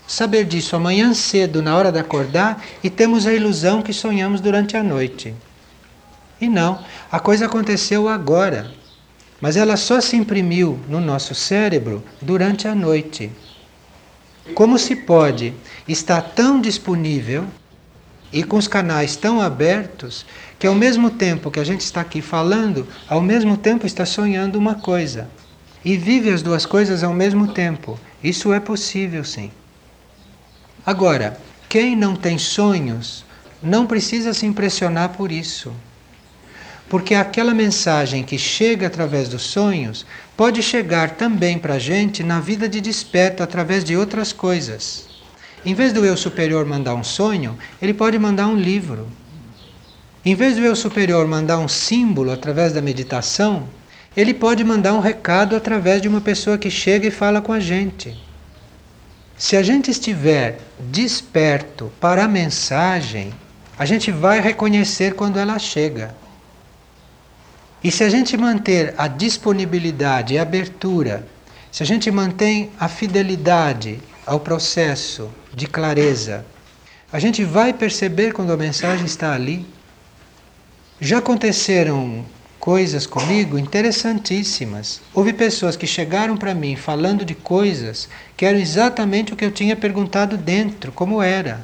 saber 0.06 0.46
disso 0.46 0.76
amanhã 0.76 1.14
cedo, 1.14 1.62
na 1.62 1.76
hora 1.76 1.92
de 1.92 1.98
acordar, 1.98 2.64
e 2.84 2.90
temos 2.90 3.26
a 3.26 3.34
ilusão 3.34 3.82
que 3.82 3.94
sonhamos 3.94 4.42
durante 4.42 4.78
a 4.78 4.84
noite. 4.84 5.34
E 6.40 6.48
não, 6.48 6.84
a 7.12 7.20
coisa 7.20 7.46
aconteceu 7.46 8.08
agora, 8.08 8.72
mas 9.42 9.56
ela 9.56 9.78
só 9.78 10.00
se 10.02 10.16
imprimiu 10.16 10.80
no 10.88 11.00
nosso 11.00 11.34
cérebro 11.34 12.04
durante 12.22 12.68
a 12.68 12.76
noite. 12.76 13.32
Como 14.54 14.78
se 14.78 14.96
pode 14.96 15.54
estar 15.88 16.22
tão 16.22 16.62
disponível 16.62 17.46
e 18.32 18.44
com 18.44 18.58
os 18.58 18.68
canais 18.68 19.16
tão 19.16 19.42
abertos 19.42 20.26
que 20.60 20.68
ao 20.68 20.76
mesmo 20.76 21.10
tempo 21.10 21.50
que 21.50 21.60
a 21.60 21.64
gente 21.64 21.82
está 21.82 22.02
aqui 22.02 22.22
falando, 22.22 22.88
ao 23.08 23.22
mesmo 23.22 23.58
tempo 23.58 23.86
está 23.88 24.06
sonhando 24.06 24.58
uma 24.58 24.76
coisa. 24.76 25.30
E 25.84 25.98
vive 25.98 26.30
as 26.30 26.42
duas 26.42 26.66
coisas 26.66 27.04
ao 27.04 27.14
mesmo 27.14 27.48
tempo. 27.54 28.00
Isso 28.24 28.54
é 28.54 28.60
possível, 28.60 29.24
sim. 29.24 29.52
Agora, 30.86 31.40
quem 31.68 31.96
não 31.96 32.16
tem 32.16 32.38
sonhos 32.38 33.26
não 33.62 33.88
precisa 33.88 34.34
se 34.34 34.46
impressionar 34.46 35.10
por 35.10 35.32
isso. 35.32 35.74
Porque 36.88 37.16
aquela 37.16 37.54
mensagem 37.54 38.24
que 38.24 38.38
chega 38.38 38.88
através 38.88 39.28
dos 39.28 39.42
sonhos 39.42 40.06
pode 40.38 40.62
chegar 40.62 41.12
também 41.12 41.58
para 41.58 41.76
a 41.76 41.80
gente 41.80 42.24
na 42.24 42.40
vida 42.40 42.70
de 42.70 42.80
desperto 42.80 43.42
através 43.42 43.84
de 43.84 43.98
outras 43.98 44.32
coisas. 44.32 45.08
Em 45.66 45.74
vez 45.74 45.92
do 45.92 46.06
eu 46.06 46.16
superior 46.16 46.64
mandar 46.64 46.94
um 46.94 47.04
sonho, 47.04 47.58
ele 47.82 47.94
pode 47.94 48.20
mandar 48.20 48.48
um 48.48 48.56
livro. 48.56 49.08
Em 50.24 50.36
vez 50.36 50.56
do 50.56 50.62
eu 50.62 50.76
superior 50.76 51.28
mandar 51.28 51.58
um 51.58 51.68
símbolo 51.68 52.32
através 52.32 52.72
da 52.72 52.82
meditação, 52.82 53.68
ele 54.16 54.34
pode 54.34 54.64
mandar 54.64 54.94
um 54.94 55.00
recado 55.00 55.56
através 55.56 56.02
de 56.02 56.08
uma 56.08 56.22
pessoa 56.22 56.58
que 56.58 56.70
chega 56.70 57.08
e 57.08 57.12
fala 57.12 57.42
com 57.42 57.52
a 57.52 57.60
gente. 57.60 58.16
Se 59.38 59.58
a 59.58 59.64
gente 59.64 59.92
estiver 59.92 60.60
desperto 60.80 61.92
para 62.00 62.24
a 62.24 62.28
mensagem, 62.28 63.34
a 63.78 63.86
gente 63.86 64.12
vai 64.12 64.40
reconhecer 64.40 65.14
quando 65.16 65.38
ela 65.38 65.60
chega. 65.60 66.16
E 67.86 67.92
se 67.92 68.04
a 68.04 68.10
gente 68.10 68.36
manter 68.36 68.96
a 68.98 69.08
disponibilidade 69.08 70.34
e 70.34 70.40
a 70.40 70.42
abertura, 70.42 71.24
se 71.72 71.84
a 71.84 71.86
gente 71.86 72.10
mantém 72.10 72.72
a 72.80 72.90
fidelidade 72.90 74.00
ao 74.26 74.40
processo 74.40 75.30
de 75.54 75.68
clareza, 75.68 76.44
a 77.14 77.20
gente 77.20 77.44
vai 77.44 77.72
perceber 77.74 78.34
quando 78.34 78.52
a 78.52 78.58
mensagem 78.58 79.06
está 79.06 79.36
ali. 79.36 79.64
Já 81.00 81.20
aconteceram 81.20 82.26
coisas 82.60 83.06
comigo 83.06 83.56
interessantíssimas. 83.56 85.00
Houve 85.14 85.32
pessoas 85.32 85.76
que 85.78 85.86
chegaram 85.86 86.36
para 86.36 86.56
mim 86.56 86.76
falando 86.76 87.24
de 87.24 87.36
coisas 87.36 88.10
que 88.36 88.48
eram 88.48 88.58
exatamente 88.58 89.32
o 89.32 89.36
que 89.36 89.46
eu 89.46 89.52
tinha 89.52 89.76
perguntado 89.76 90.38
dentro, 90.38 90.92
como 90.92 91.22
era. 91.22 91.64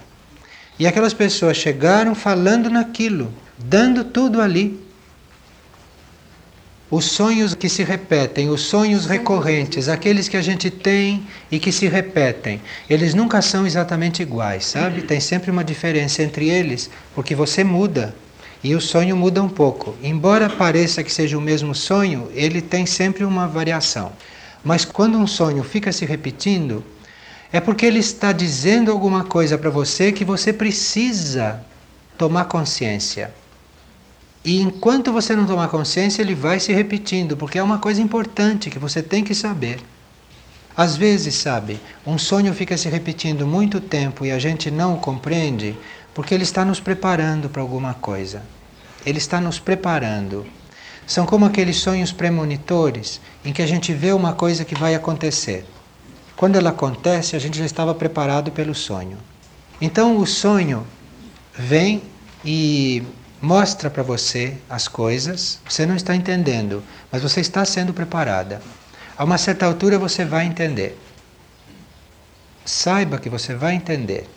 E 0.78 0.86
aquelas 0.86 1.16
pessoas 1.16 1.58
chegaram 1.58 2.14
falando 2.14 2.70
naquilo, 2.70 3.34
dando 3.58 4.04
tudo 4.04 4.40
ali. 4.40 4.91
Os 6.92 7.06
sonhos 7.06 7.56
que 7.56 7.70
se 7.70 7.86
repetem, 7.86 8.50
os 8.50 8.64
sonhos 8.64 9.06
recorrentes, 9.06 9.88
aqueles 9.88 10.28
que 10.28 10.36
a 10.36 10.42
gente 10.42 10.70
tem 10.70 11.26
e 11.50 11.58
que 11.58 11.72
se 11.72 11.88
repetem, 11.88 12.62
eles 12.90 13.14
nunca 13.14 13.42
são 13.42 13.66
exatamente 13.66 14.22
iguais, 14.22 14.66
sabe? 14.66 15.04
Tem 15.04 15.22
sempre 15.22 15.50
uma 15.50 15.64
diferença 15.64 16.22
entre 16.22 16.50
eles, 16.50 16.90
porque 17.16 17.34
você 17.34 17.64
muda 17.64 18.14
e 18.62 18.76
o 18.76 18.82
sonho 18.82 19.16
muda 19.16 19.42
um 19.42 19.48
pouco. 19.48 19.96
Embora 20.04 20.50
pareça 20.50 21.02
que 21.02 21.14
seja 21.14 21.38
o 21.38 21.42
mesmo 21.42 21.74
sonho, 21.74 22.30
ele 22.36 22.62
tem 22.62 22.86
sempre 22.86 23.24
uma 23.24 23.48
variação. 23.48 24.12
Mas 24.62 24.84
quando 24.84 25.18
um 25.18 25.26
sonho 25.26 25.64
fica 25.64 25.94
se 25.94 26.04
repetindo, 26.04 26.84
é 27.54 27.62
porque 27.62 27.86
ele 27.86 28.00
está 28.00 28.34
dizendo 28.34 28.92
alguma 28.92 29.24
coisa 29.24 29.58
para 29.58 29.70
você 29.70 30.12
que 30.12 30.26
você 30.26 30.52
precisa 30.52 31.64
tomar 32.18 32.46
consciência. 32.46 33.34
E 34.44 34.60
enquanto 34.60 35.14
você 35.14 35.36
não 35.36 35.46
tomar 35.46 35.68
consciência, 35.68 36.22
ele 36.22 36.34
vai 36.34 36.60
se 36.60 36.74
repetindo, 36.74 37.38
porque 37.38 37.60
é 37.60 37.64
uma 37.64 37.78
coisa 37.78 38.02
importante 38.02 38.70
que 38.70 38.80
você 38.80 39.04
tem 39.04 39.24
que 39.24 39.36
saber. 39.36 39.80
Às 40.76 40.98
vezes, 40.98 41.36
sabe, 41.36 41.80
um 42.08 42.18
sonho 42.18 42.54
fica 42.54 42.78
se 42.78 42.90
repetindo 42.90 43.46
muito 43.46 43.80
tempo 43.80 44.26
e 44.26 44.32
a 44.32 44.40
gente 44.40 44.72
não 44.72 44.96
o 44.96 45.00
compreende 45.00 45.78
porque 46.14 46.34
ele 46.34 46.44
está 46.44 46.66
nos 46.66 46.80
preparando 46.80 47.50
para 47.50 47.62
alguma 47.62 47.94
coisa. 47.94 48.42
Ele 49.06 49.18
está 49.18 49.40
nos 49.40 49.60
preparando. 49.60 50.46
São 51.06 51.26
como 51.26 51.46
aqueles 51.46 51.78
sonhos 51.78 52.12
premonitores 52.12 53.20
em 53.44 53.52
que 53.54 53.62
a 53.62 53.68
gente 53.68 53.94
vê 53.94 54.12
uma 54.12 54.34
coisa 54.34 54.66
que 54.66 54.76
vai 54.76 54.96
acontecer. 54.96 55.66
Quando 56.36 56.56
ela 56.56 56.70
acontece, 56.70 57.36
a 57.36 57.40
gente 57.40 57.58
já 57.58 57.66
estava 57.66 57.94
preparado 57.94 58.52
pelo 58.52 58.74
sonho. 58.74 59.18
Então 59.80 60.18
o 60.18 60.26
sonho 60.26 60.86
vem 61.58 62.02
e 62.46 63.04
mostra 63.42 63.90
para 63.90 64.04
você 64.04 64.56
as 64.70 64.88
coisas, 64.88 65.60
você 65.68 65.86
não 65.86 65.96
está 65.96 66.16
entendendo, 66.16 66.84
mas 67.12 67.24
você 67.24 67.42
está 67.42 67.66
sendo 67.66 67.94
preparada. 67.94 68.62
A 69.18 69.24
uma 69.24 69.38
certa 69.38 69.66
altura 69.66 69.98
você 69.98 70.24
vai 70.24 70.46
entender. 70.46 70.98
Saiba 72.64 73.18
que 73.18 73.30
você 73.30 73.56
vai 73.56 73.74
entender. 73.74 74.30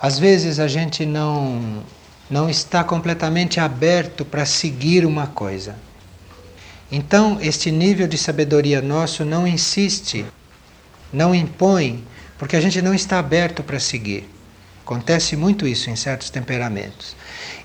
Às 0.00 0.18
vezes 0.18 0.60
a 0.60 0.68
gente 0.68 1.04
não 1.04 1.82
não 2.30 2.48
está 2.48 2.82
completamente 2.82 3.60
aberto 3.60 4.24
para 4.24 4.46
seguir 4.46 5.04
uma 5.04 5.26
coisa. 5.26 5.76
Então, 6.90 7.38
este 7.40 7.70
nível 7.70 8.08
de 8.08 8.16
sabedoria 8.16 8.80
nosso 8.80 9.24
não 9.24 9.46
insiste, 9.46 10.24
não 11.12 11.34
impõe, 11.34 12.02
porque 12.38 12.56
a 12.56 12.60
gente 12.60 12.80
não 12.80 12.94
está 12.94 13.18
aberto 13.18 13.62
para 13.62 13.78
seguir. 13.78 14.33
Acontece 14.84 15.34
muito 15.34 15.66
isso 15.66 15.88
em 15.88 15.96
certos 15.96 16.28
temperamentos. 16.28 17.16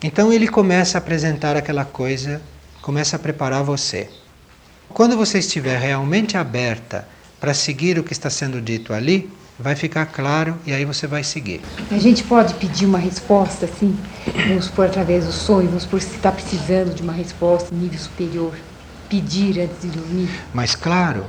Então 0.02 0.32
ele 0.32 0.48
começa 0.48 0.98
a 0.98 1.00
apresentar 1.00 1.58
aquela 1.58 1.84
coisa, 1.84 2.42
começa 2.82 3.18
a 3.18 3.20
preparar 3.20 3.62
você. 3.62 4.10
Quando 4.88 5.18
você 5.18 5.40
estiver 5.40 5.78
realmente 5.78 6.38
aberta 6.38 7.06
para 7.38 7.54
seguir 7.54 8.00
o 8.00 8.04
que 8.04 8.14
está 8.14 8.30
sendo 8.30 8.62
dito 8.62 8.94
ali, 8.94 9.30
vai 9.60 9.76
ficar 9.76 10.06
claro 10.06 10.58
e 10.66 10.72
aí 10.72 10.86
você 10.86 11.06
vai 11.08 11.22
seguir. 11.22 11.60
A 11.92 12.00
gente 12.00 12.24
pode 12.24 12.54
pedir 12.54 12.86
uma 12.86 12.98
resposta, 12.98 13.66
assim, 13.66 13.98
vamos 14.48 14.66
supor, 14.66 14.86
através 14.86 15.26
do 15.26 15.34
sonho, 15.34 15.68
vamos 15.68 15.84
supor, 15.84 16.02
se 16.02 16.16
está 16.16 16.32
precisando 16.32 16.96
de 16.96 17.02
uma 17.04 17.12
resposta 17.12 17.76
em 17.76 17.78
nível 17.78 18.00
superior, 18.00 18.56
pedir 19.10 19.60
antes 19.60 19.82
de 19.82 19.90
dormir. 19.90 20.30
Mas 20.54 20.74
claro, 20.74 21.26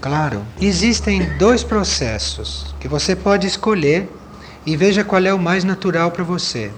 claro, 0.00 0.46
existem 0.58 1.36
dois 1.36 1.62
processos 1.62 2.74
que 2.80 2.88
você 2.88 3.14
pode 3.14 3.46
escolher 3.46 4.08
e 4.66 4.76
veja 4.76 5.04
qual 5.04 5.22
é 5.22 5.32
o 5.32 5.38
mais 5.38 5.62
natural 5.62 6.10
para 6.10 6.24
você. 6.24 6.72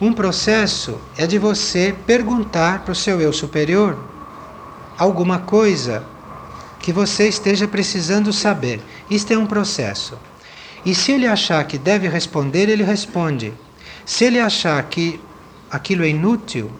Um 0.00 0.12
processo 0.12 1.00
é 1.16 1.26
de 1.26 1.38
você 1.38 1.94
perguntar 2.06 2.84
para 2.84 2.92
o 2.92 2.94
seu 2.94 3.20
eu 3.20 3.32
superior 3.32 3.98
alguma 4.96 5.38
coisa 5.38 6.04
que 6.78 6.92
você 6.92 7.28
esteja 7.28 7.66
precisando 7.66 8.32
saber. 8.32 8.80
Isto 9.10 9.32
é 9.32 9.38
um 9.38 9.46
processo. 9.46 10.18
E 10.84 10.94
se 10.94 11.12
ele 11.12 11.26
achar 11.26 11.64
que 11.64 11.78
deve 11.78 12.06
responder, 12.08 12.68
ele 12.68 12.84
responde. 12.84 13.52
Se 14.04 14.24
ele 14.24 14.38
achar 14.38 14.80
que 14.84 15.20
aquilo 15.70 16.04
é 16.04 16.08
inútil, 16.08 16.70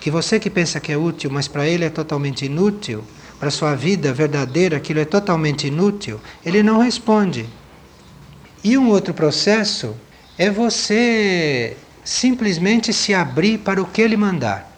que 0.00 0.10
você 0.10 0.38
que 0.38 0.48
pensa 0.48 0.78
que 0.78 0.92
é 0.92 0.96
útil, 0.96 1.30
mas 1.30 1.48
para 1.48 1.66
ele 1.66 1.84
é 1.84 1.90
totalmente 1.90 2.46
inútil, 2.46 3.02
para 3.40 3.50
sua 3.50 3.74
vida 3.74 4.12
verdadeira 4.12 4.76
aquilo 4.76 5.00
é 5.00 5.04
totalmente 5.04 5.66
inútil, 5.66 6.20
ele 6.44 6.62
não 6.62 6.78
responde. 6.78 7.46
E 8.66 8.76
um 8.76 8.88
outro 8.88 9.14
processo 9.14 9.96
é 10.36 10.50
você 10.50 11.76
simplesmente 12.04 12.92
se 12.92 13.14
abrir 13.14 13.58
para 13.58 13.80
o 13.80 13.86
que 13.86 14.02
ele 14.02 14.16
mandar. 14.16 14.76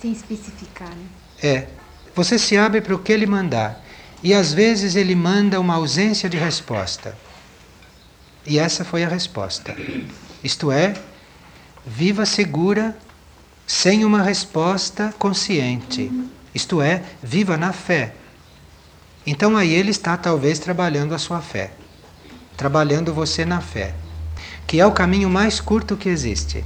Sem 0.00 0.10
especificar, 0.10 0.88
né? 0.88 1.06
É. 1.40 1.68
Você 2.16 2.40
se 2.40 2.56
abre 2.56 2.80
para 2.80 2.96
o 2.96 2.98
que 2.98 3.12
ele 3.12 3.26
mandar. 3.26 3.80
E 4.24 4.34
às 4.34 4.52
vezes 4.52 4.96
ele 4.96 5.14
manda 5.14 5.60
uma 5.60 5.76
ausência 5.76 6.28
de 6.28 6.36
resposta. 6.36 7.16
E 8.44 8.58
essa 8.58 8.84
foi 8.84 9.04
a 9.04 9.08
resposta. 9.08 9.76
Isto 10.42 10.72
é, 10.72 10.94
viva 11.86 12.26
segura 12.26 12.98
sem 13.68 14.04
uma 14.04 14.20
resposta 14.20 15.14
consciente. 15.16 16.10
Isto 16.52 16.82
é, 16.82 17.04
viva 17.22 17.56
na 17.56 17.72
fé. 17.72 18.16
Então 19.24 19.56
aí 19.56 19.72
ele 19.72 19.92
está 19.92 20.16
talvez 20.16 20.58
trabalhando 20.58 21.14
a 21.14 21.18
sua 21.20 21.40
fé. 21.40 21.70
Trabalhando 22.56 23.12
você 23.12 23.44
na 23.44 23.60
fé. 23.60 23.94
Que 24.66 24.80
é 24.80 24.86
o 24.86 24.92
caminho 24.92 25.28
mais 25.28 25.60
curto 25.60 25.96
que 25.96 26.08
existe. 26.08 26.64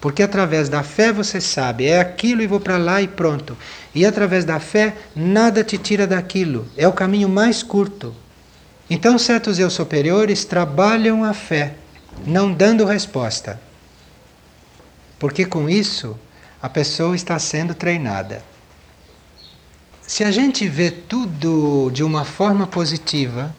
Porque 0.00 0.22
através 0.22 0.68
da 0.68 0.82
fé 0.82 1.12
você 1.12 1.40
sabe, 1.40 1.86
é 1.86 2.00
aquilo 2.00 2.42
e 2.42 2.46
vou 2.46 2.60
para 2.60 2.76
lá 2.76 3.02
e 3.02 3.08
pronto. 3.08 3.56
E 3.94 4.06
através 4.06 4.44
da 4.44 4.60
fé, 4.60 4.96
nada 5.14 5.64
te 5.64 5.76
tira 5.76 6.06
daquilo. 6.06 6.68
É 6.76 6.86
o 6.86 6.92
caminho 6.92 7.28
mais 7.28 7.62
curto. 7.62 8.14
Então, 8.88 9.18
certos 9.18 9.58
eu 9.58 9.68
superiores 9.68 10.44
trabalham 10.44 11.24
a 11.24 11.34
fé, 11.34 11.74
não 12.26 12.52
dando 12.52 12.86
resposta. 12.86 13.60
Porque 15.18 15.44
com 15.44 15.68
isso, 15.68 16.16
a 16.62 16.68
pessoa 16.68 17.14
está 17.14 17.38
sendo 17.38 17.74
treinada. 17.74 18.42
Se 20.06 20.24
a 20.24 20.30
gente 20.30 20.66
vê 20.66 20.90
tudo 20.90 21.90
de 21.92 22.02
uma 22.02 22.24
forma 22.24 22.66
positiva, 22.66 23.54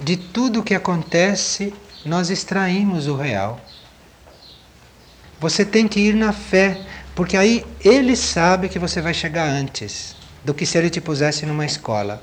de 0.00 0.16
tudo 0.16 0.60
o 0.60 0.62
que 0.62 0.74
acontece, 0.74 1.74
nós 2.04 2.30
extraímos 2.30 3.06
o 3.06 3.16
real. 3.16 3.60
Você 5.38 5.64
tem 5.64 5.86
que 5.86 6.00
ir 6.00 6.14
na 6.14 6.32
fé, 6.32 6.80
porque 7.14 7.36
aí 7.36 7.64
ele 7.84 8.16
sabe 8.16 8.68
que 8.68 8.78
você 8.78 9.00
vai 9.00 9.14
chegar 9.14 9.48
antes 9.48 10.14
do 10.44 10.54
que 10.54 10.66
se 10.66 10.78
ele 10.78 10.90
te 10.90 11.00
pusesse 11.00 11.44
numa 11.46 11.66
escola. 11.66 12.22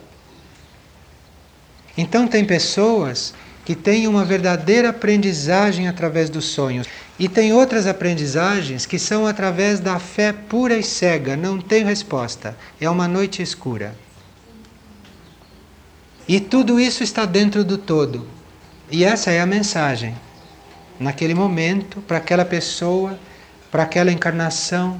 Então, 1.98 2.28
tem 2.28 2.46
pessoas 2.46 3.34
que 3.66 3.76
têm 3.76 4.08
uma 4.08 4.24
verdadeira 4.24 4.90
aprendizagem 4.90 5.88
através 5.88 6.30
dos 6.30 6.46
sonhos. 6.46 6.88
E 7.20 7.28
tem 7.28 7.52
outras 7.52 7.86
aprendizagens 7.86 8.86
que 8.86 8.98
são 8.98 9.26
através 9.28 9.80
da 9.80 10.00
fé 10.00 10.32
pura 10.32 10.78
e 10.78 10.84
cega, 10.84 11.36
não 11.36 11.60
tem 11.60 11.84
resposta. 11.84 12.56
É 12.80 12.90
uma 12.90 13.08
noite 13.08 13.42
escura. 13.42 13.94
E 16.28 16.42
tudo 16.42 16.80
isso 16.80 17.04
está 17.04 17.26
dentro 17.26 17.64
do 17.64 17.78
todo. 17.78 18.28
E 18.92 19.06
essa 19.06 19.32
é 19.32 19.40
a 19.40 19.46
mensagem 19.46 20.16
naquele 21.00 21.34
momento, 21.34 22.02
para 22.02 22.18
aquela 22.18 22.44
pessoa, 22.44 23.18
para 23.72 23.84
aquela 23.84 24.12
encarnação. 24.12 25.00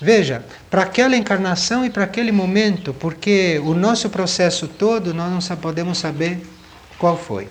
Veja, 0.00 0.44
para 0.68 0.82
aquela 0.82 1.16
encarnação 1.16 1.84
e 1.84 1.90
para 1.90 2.04
aquele 2.04 2.30
momento, 2.30 2.92
porque 2.92 3.60
o 3.64 3.72
nosso 3.74 4.10
processo 4.10 4.68
todo 4.68 5.14
nós 5.14 5.48
não 5.48 5.56
podemos 5.56 5.98
saber 5.98 6.46
qual 6.98 7.16
foi. 7.16 7.48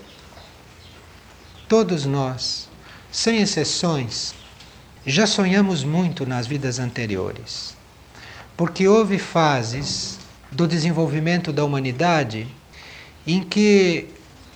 Todos 1.68 2.06
nós, 2.06 2.70
sem 3.12 3.42
exceções, 3.42 4.36
já 5.06 5.26
sonhamos 5.26 5.84
muito 5.84 6.26
nas 6.26 6.46
vidas 6.46 6.78
anteriores. 6.78 7.76
Porque 8.56 8.88
houve 8.88 9.18
fases 9.18 10.20
do 10.52 10.68
desenvolvimento 10.68 11.52
da 11.52 11.66
humanidade 11.66 12.48
em 13.26 13.42
que 13.42 14.08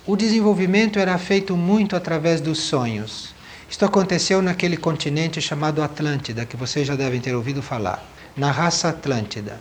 o 0.06 0.16
desenvolvimento 0.16 0.98
era 0.98 1.16
feito 1.18 1.56
muito 1.56 1.94
através 1.94 2.40
dos 2.40 2.58
sonhos. 2.60 3.34
Isto 3.68 3.84
aconteceu 3.84 4.40
naquele 4.40 4.76
continente 4.76 5.40
chamado 5.40 5.82
Atlântida, 5.82 6.46
que 6.46 6.56
vocês 6.56 6.86
já 6.86 6.96
devem 6.96 7.20
ter 7.20 7.34
ouvido 7.34 7.60
falar, 7.62 8.02
na 8.36 8.50
raça 8.50 8.88
Atlântida. 8.88 9.60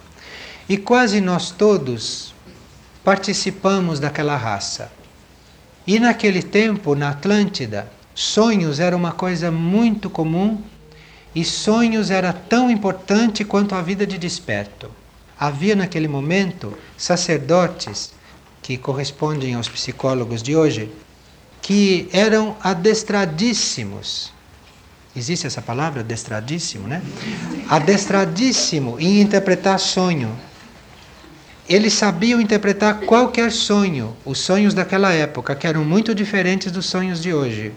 E 0.70 0.78
quase 0.78 1.20
nós 1.20 1.52
todos 1.52 2.34
participamos 3.04 4.00
daquela 4.00 4.36
raça. 4.36 4.91
E 5.86 6.00
naquele 6.00 6.43
tempo, 6.43 6.96
na 6.96 7.10
Atlântida, 7.10 7.91
sonhos 8.13 8.80
era 8.80 8.96
uma 8.96 9.12
coisa 9.12 9.52
muito 9.52 10.10
comum 10.10 10.62
e 11.36 11.46
sonhos 11.46 12.10
era 12.10 12.34
tão 12.34 12.72
importante 12.72 13.46
quanto 13.46 13.76
a 13.76 13.82
vida 13.82 14.08
de 14.08 14.17
desperto. 14.17 14.89
Havia 15.39 15.76
naquele 15.76 16.08
momento 16.08 16.78
sacerdotes 16.98 18.16
que 18.62 18.78
correspondem 18.78 19.56
aos 19.56 19.70
psicólogos 19.70 20.43
de 20.43 20.56
hoje, 20.56 20.91
que 21.62 22.08
eram 22.12 22.56
adestradíssimos. 22.62 24.32
Existe 25.15 25.48
essa 25.48 25.62
palavra, 25.62 26.02
adestradíssimo, 26.02 26.88
né? 26.88 27.02
Adestradíssimo 27.70 28.98
em 29.00 29.20
interpretar 29.22 29.80
sonho. 29.80 30.32
Eles 31.67 31.93
sabiam 31.93 32.39
interpretar 32.39 33.02
qualquer 33.02 33.52
sonho, 33.52 34.15
os 34.24 34.39
sonhos 34.39 34.74
daquela 34.74 35.12
época, 35.12 35.56
que 35.56 35.67
eram 35.67 35.84
muito 35.84 36.15
diferentes 36.15 36.72
dos 36.72 36.86
sonhos 36.86 37.22
de 37.22 37.34
hoje. 37.34 37.74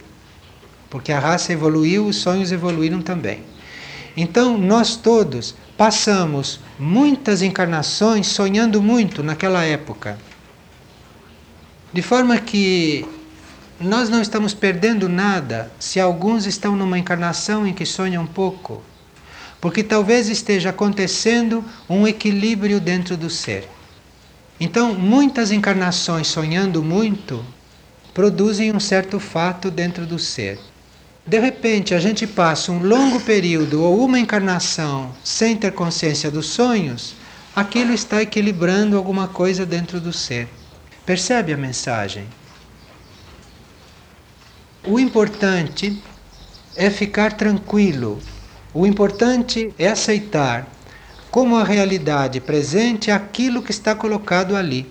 Porque 0.88 1.12
a 1.12 1.18
raça 1.18 1.52
evoluiu, 1.52 2.06
os 2.06 2.16
sonhos 2.16 2.52
evoluíram 2.52 3.00
também. 3.00 3.42
Então, 4.16 4.58
nós 4.58 4.96
todos 4.96 5.54
passamos 5.76 6.60
muitas 6.78 7.42
encarnações 7.42 8.26
sonhando 8.26 8.82
muito 8.82 9.22
naquela 9.22 9.64
época. 9.64 10.18
De 11.92 12.02
forma 12.02 12.38
que 12.38 13.04
nós 13.80 14.08
não 14.08 14.22
estamos 14.22 14.54
perdendo 14.54 15.08
nada 15.08 15.72
se 15.80 15.98
alguns 15.98 16.46
estão 16.46 16.76
numa 16.76 16.98
encarnação 16.98 17.66
em 17.66 17.72
que 17.72 17.84
sonham 17.84 18.24
pouco, 18.24 18.80
porque 19.60 19.82
talvez 19.82 20.28
esteja 20.28 20.70
acontecendo 20.70 21.64
um 21.88 22.06
equilíbrio 22.06 22.78
dentro 22.78 23.16
do 23.16 23.28
ser. 23.28 23.68
Então, 24.60 24.94
muitas 24.94 25.50
encarnações 25.50 26.28
sonhando 26.28 26.80
muito 26.80 27.44
produzem 28.14 28.72
um 28.72 28.78
certo 28.78 29.18
fato 29.18 29.68
dentro 29.68 30.06
do 30.06 30.18
ser. 30.18 30.60
De 31.26 31.40
repente, 31.40 31.92
a 31.92 31.98
gente 31.98 32.24
passa 32.24 32.70
um 32.70 32.82
longo 32.82 33.18
período 33.20 33.82
ou 33.82 34.04
uma 34.04 34.18
encarnação 34.18 35.12
sem 35.24 35.56
ter 35.56 35.72
consciência 35.72 36.30
dos 36.30 36.46
sonhos, 36.46 37.16
aquilo 37.56 37.92
está 37.92 38.22
equilibrando 38.22 38.96
alguma 38.96 39.26
coisa 39.26 39.66
dentro 39.66 40.00
do 40.00 40.12
ser. 40.12 40.59
Percebe 41.10 41.52
a 41.52 41.56
mensagem? 41.56 42.24
O 44.86 44.96
importante 44.96 46.00
é 46.76 46.88
ficar 46.88 47.32
tranquilo. 47.32 48.20
O 48.72 48.86
importante 48.86 49.74
é 49.76 49.88
aceitar 49.88 50.68
como 51.28 51.56
a 51.56 51.64
realidade 51.64 52.40
presente 52.40 53.10
aquilo 53.10 53.60
que 53.60 53.72
está 53.72 53.92
colocado 53.92 54.54
ali. 54.54 54.88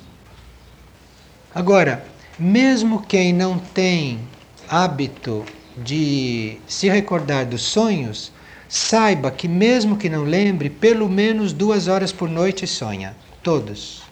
Agora, 1.56 2.06
mesmo 2.38 3.02
quem 3.02 3.32
não 3.32 3.58
tem 3.58 4.20
hábito 4.68 5.46
de 5.78 6.58
se 6.68 6.90
recordar 6.90 7.46
dos 7.46 7.62
sonhos, 7.62 8.30
saiba 8.68 9.32
que, 9.32 9.48
mesmo 9.48 9.96
que 9.96 10.10
não 10.10 10.26
lembre, 10.26 10.70
pelo 10.70 11.08
menos 11.08 11.54
duas 11.54 11.88
horas 11.88 12.12
por 12.12 12.28
noite 12.28 12.68
sonha. 12.68 13.16
Todos. 13.42 14.09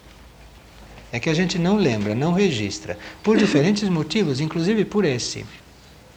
É 1.12 1.20
que 1.20 1.30
a 1.30 1.34
gente 1.34 1.58
não 1.58 1.78
lembra, 1.78 2.14
não 2.14 2.34
registra, 2.34 2.98
por 3.24 3.38
diferentes 3.38 3.88
motivos, 3.88 4.42
inclusive 4.42 4.84
por 4.86 5.06
esse. 5.06 5.46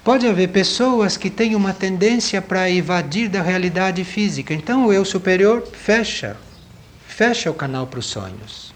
Pode 0.02 0.26
haver 0.26 0.48
pessoas 0.48 1.16
que 1.16 1.30
têm 1.30 1.54
uma 1.54 1.72
tendência 1.74 2.40
para 2.40 2.70
evadir 2.70 3.28
da 3.28 3.42
realidade 3.42 4.02
física, 4.02 4.54
então 4.54 4.86
o 4.86 4.92
eu 4.92 5.04
superior 5.04 5.62
fecha, 5.72 6.36
fecha 7.06 7.50
o 7.50 7.54
canal 7.54 7.86
para 7.86 8.00
os 8.00 8.06
sonhos. 8.06 8.72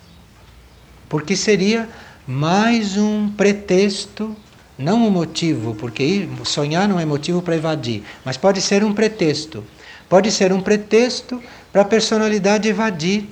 porque 1.08 1.36
seria 1.36 1.88
mais 2.26 2.96
um 2.96 3.28
pretexto, 3.30 4.36
não 4.76 5.06
um 5.06 5.10
motivo, 5.10 5.74
porque 5.74 6.28
sonhar 6.44 6.88
não 6.88 6.98
é 6.98 7.04
motivo 7.04 7.40
para 7.40 7.56
evadir, 7.56 8.02
mas 8.24 8.36
pode 8.36 8.60
ser 8.60 8.82
um 8.82 8.92
pretexto. 8.92 9.64
Pode 10.08 10.30
ser 10.32 10.52
um 10.52 10.60
pretexto 10.60 11.40
para 11.72 11.82
a 11.82 11.84
personalidade 11.84 12.68
evadir 12.68 13.28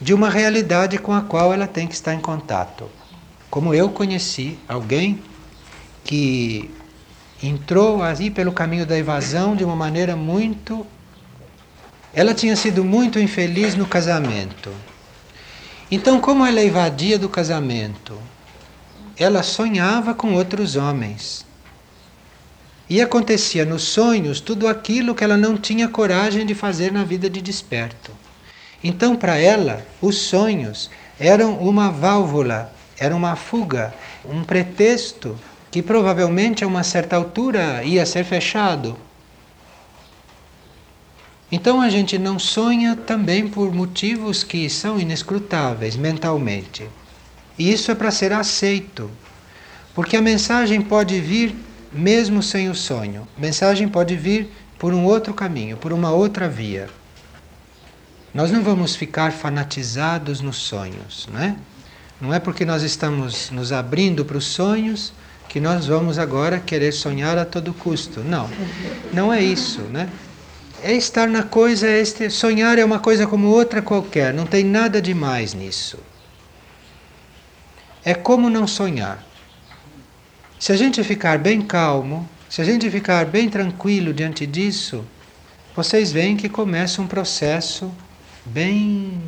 de 0.00 0.14
uma 0.14 0.30
realidade 0.30 0.98
com 0.98 1.12
a 1.12 1.20
qual 1.20 1.52
ela 1.52 1.66
tem 1.66 1.86
que 1.86 1.94
estar 1.94 2.14
em 2.14 2.20
contato. 2.20 2.88
Como 3.50 3.74
eu 3.74 3.90
conheci 3.90 4.58
alguém 4.66 5.20
que 6.04 6.70
entrou 7.42 8.02
aí 8.02 8.30
pelo 8.30 8.52
caminho 8.52 8.86
da 8.86 8.98
evasão 8.98 9.54
de 9.54 9.64
uma 9.64 9.76
maneira 9.76 10.16
muito. 10.16 10.86
Ela 12.12 12.34
tinha 12.34 12.56
sido 12.56 12.84
muito 12.84 13.18
infeliz 13.18 13.74
no 13.74 13.86
casamento. 13.86 14.72
Então, 15.90 16.20
como 16.20 16.46
ela 16.46 16.62
evadia 16.62 17.18
do 17.18 17.28
casamento? 17.28 18.18
Ela 19.16 19.42
sonhava 19.42 20.14
com 20.14 20.34
outros 20.34 20.76
homens. 20.76 21.44
E 22.88 23.00
acontecia 23.00 23.64
nos 23.64 23.82
sonhos 23.82 24.40
tudo 24.40 24.66
aquilo 24.66 25.14
que 25.14 25.22
ela 25.22 25.36
não 25.36 25.56
tinha 25.56 25.88
coragem 25.88 26.44
de 26.44 26.54
fazer 26.54 26.90
na 26.92 27.04
vida 27.04 27.30
de 27.30 27.40
desperto. 27.40 28.10
Então, 28.82 29.16
para 29.16 29.36
ela, 29.36 29.84
os 30.00 30.16
sonhos 30.18 30.90
eram 31.18 31.54
uma 31.58 31.90
válvula, 31.90 32.72
eram 32.98 33.16
uma 33.18 33.36
fuga, 33.36 33.94
um 34.24 34.42
pretexto 34.42 35.38
que 35.70 35.82
provavelmente 35.82 36.64
a 36.64 36.66
uma 36.66 36.82
certa 36.82 37.16
altura 37.16 37.84
ia 37.84 38.04
ser 38.04 38.24
fechado. 38.24 38.96
Então 41.52 41.80
a 41.80 41.88
gente 41.88 42.16
não 42.16 42.38
sonha 42.38 42.94
também 42.94 43.48
por 43.48 43.74
motivos 43.74 44.44
que 44.44 44.70
são 44.70 45.00
inescrutáveis 45.00 45.96
mentalmente. 45.96 46.88
E 47.58 47.72
isso 47.72 47.90
é 47.90 47.94
para 47.94 48.10
ser 48.10 48.32
aceito, 48.32 49.10
porque 49.94 50.16
a 50.16 50.22
mensagem 50.22 50.80
pode 50.80 51.20
vir 51.20 51.54
mesmo 51.92 52.42
sem 52.42 52.68
o 52.68 52.74
sonho. 52.74 53.26
A 53.36 53.40
mensagem 53.40 53.88
pode 53.88 54.16
vir 54.16 54.48
por 54.78 54.94
um 54.94 55.04
outro 55.04 55.34
caminho, 55.34 55.76
por 55.76 55.92
uma 55.92 56.10
outra 56.10 56.48
via. 56.48 56.88
Nós 58.32 58.50
não 58.52 58.62
vamos 58.62 58.94
ficar 58.94 59.32
fanatizados 59.32 60.40
nos 60.40 60.56
sonhos, 60.56 61.28
não 61.32 61.40
é? 61.40 61.56
Não 62.20 62.34
é 62.34 62.38
porque 62.38 62.64
nós 62.64 62.82
estamos 62.82 63.50
nos 63.50 63.72
abrindo 63.72 64.24
para 64.24 64.36
os 64.36 64.44
sonhos 64.44 65.12
que 65.48 65.58
nós 65.58 65.86
vamos 65.86 66.16
agora 66.16 66.60
querer 66.60 66.92
sonhar 66.92 67.36
a 67.36 67.44
todo 67.44 67.74
custo. 67.74 68.20
Não, 68.20 68.48
não 69.12 69.32
é 69.32 69.42
isso, 69.42 69.80
né? 69.82 70.08
É 70.82 70.92
estar 70.92 71.26
na 71.26 71.42
coisa, 71.42 71.88
é 71.88 72.00
este, 72.00 72.30
sonhar 72.30 72.78
é 72.78 72.84
uma 72.84 73.00
coisa 73.00 73.26
como 73.26 73.48
outra 73.48 73.82
qualquer, 73.82 74.32
não 74.32 74.46
tem 74.46 74.64
nada 74.64 75.02
de 75.02 75.12
mais 75.12 75.52
nisso. 75.52 75.98
É 78.04 78.14
como 78.14 78.48
não 78.48 78.66
sonhar. 78.66 79.24
Se 80.58 80.72
a 80.72 80.76
gente 80.76 81.02
ficar 81.02 81.38
bem 81.38 81.60
calmo, 81.60 82.28
se 82.48 82.62
a 82.62 82.64
gente 82.64 82.88
ficar 82.90 83.24
bem 83.26 83.48
tranquilo 83.48 84.14
diante 84.14 84.46
disso, 84.46 85.04
vocês 85.74 86.12
veem 86.12 86.36
que 86.36 86.48
começa 86.48 87.02
um 87.02 87.06
processo 87.06 87.90
bem 88.52 89.20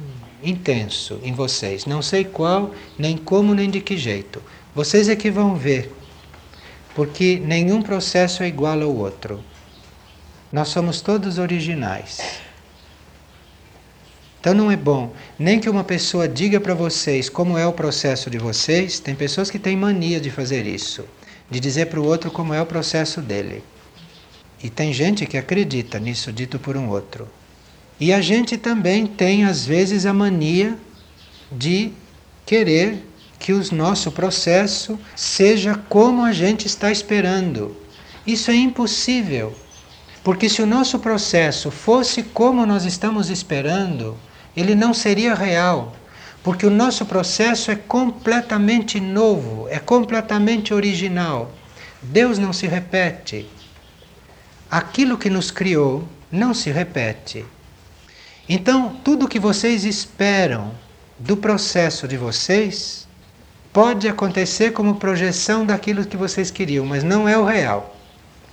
intenso 0.43 1.21
em 1.23 1.33
vocês. 1.33 1.87
Não 1.87 2.03
sei 2.03 2.25
qual, 2.25 2.75
nem 2.99 3.17
como, 3.17 3.55
nem 3.55 3.71
de 3.71 3.81
que 3.81 3.97
jeito. 3.97 4.43
Vocês 4.75 5.09
é 5.09 5.17
que 5.17 5.31
vão 5.31 5.55
ver 5.55 5.93
porque 6.95 7.41
nenhum 7.43 7.83
processo 7.83 8.43
é 8.43 8.49
igual 8.49 8.81
ao 8.81 8.95
outro. 8.95 9.43
Nós 10.53 10.69
somos 10.69 11.01
todos 11.01 11.39
originais. 11.39 12.21
Então 14.41 14.55
não 14.55 14.71
é 14.71 14.77
bom 14.77 15.15
nem 15.39 15.61
que 15.61 15.71
uma 15.71 15.85
pessoa 15.85 16.29
diga 16.29 16.61
para 16.61 16.75
vocês 16.75 17.29
como 17.29 17.57
é 17.57 17.67
o 17.67 17.73
processo 17.73 18.29
de 18.29 18.39
vocês. 18.39 18.99
Tem 18.99 19.15
pessoas 19.15 19.51
que 19.51 19.59
têm 19.59 19.77
mania 19.77 20.21
de 20.21 20.31
fazer 20.31 20.67
isso, 20.67 21.05
de 21.51 21.61
dizer 21.61 21.87
para 21.87 22.01
o 22.01 22.05
outro 22.05 22.31
como 22.31 22.53
é 22.53 22.61
o 22.61 22.67
processo 22.67 23.21
dele. 23.23 23.63
E 24.63 24.69
tem 24.69 24.93
gente 24.93 25.27
que 25.27 25.39
acredita 25.39 25.99
nisso 25.99 26.33
dito 26.33 26.59
por 26.59 26.77
um 26.77 26.89
outro. 26.89 27.29
E 28.03 28.13
a 28.13 28.21
gente 28.21 28.57
também 28.57 29.07
tem 29.07 29.45
às 29.45 29.65
vezes 29.65 30.07
a 30.07 30.13
mania 30.13 30.77
de 31.53 31.93
querer 32.45 33.07
que 33.39 33.53
o 33.53 33.63
nosso 33.73 34.11
processo 34.11 34.99
seja 35.15 35.77
como 35.89 36.25
a 36.25 36.33
gente 36.33 36.67
está 36.67 36.91
esperando. 36.91 37.77
Isso 38.27 38.51
é 38.51 38.57
impossível. 38.57 39.55
Porque 40.25 40.49
se 40.49 40.61
o 40.61 40.67
nosso 40.67 40.99
processo 40.99 41.71
fosse 41.71 42.25
como 42.25 42.67
nós 42.67 42.85
estamos 42.85 43.31
esperando, 43.31 44.17
ele 44.57 44.75
não 44.75 44.93
seria 44.93 45.33
real. 45.33 45.95
Porque 46.43 46.67
o 46.67 46.71
nosso 46.71 47.07
processo 47.07 47.71
é 47.71 47.77
completamente 47.77 48.99
novo, 48.99 49.69
é 49.71 49.79
completamente 49.79 50.75
original. 50.75 51.53
Deus 52.03 52.37
não 52.37 52.53
se 52.53 52.67
repete. 52.67 53.49
Aquilo 54.69 55.17
que 55.17 55.31
nos 55.31 55.53
criou 55.53 56.03
não 56.33 56.53
se 56.53 56.69
repete. 56.69 57.45
Então, 58.49 58.97
tudo 59.05 59.29
que 59.29 59.39
vocês 59.39 59.85
esperam 59.85 60.73
do 61.19 61.37
processo 61.37 62.09
de 62.09 62.17
vocês 62.17 63.07
pode 63.73 64.09
acontecer 64.09 64.73
como 64.73 64.97
projeção 64.97 65.65
daquilo 65.65 66.05
que 66.05 66.17
vocês 66.17 66.51
queriam, 66.51 66.85
mas 66.85 67.05
não 67.05 67.29
é 67.29 67.39
o 67.39 67.45
real. 67.45 67.97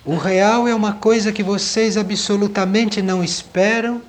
O 0.05 0.15
real 0.15 0.67
é 0.67 0.73
uma 0.73 0.93
coisa 0.93 1.31
que 1.31 1.43
vocês 1.43 1.97
absolutamente 1.97 3.01
não 3.01 3.23
esperam, 3.23 4.01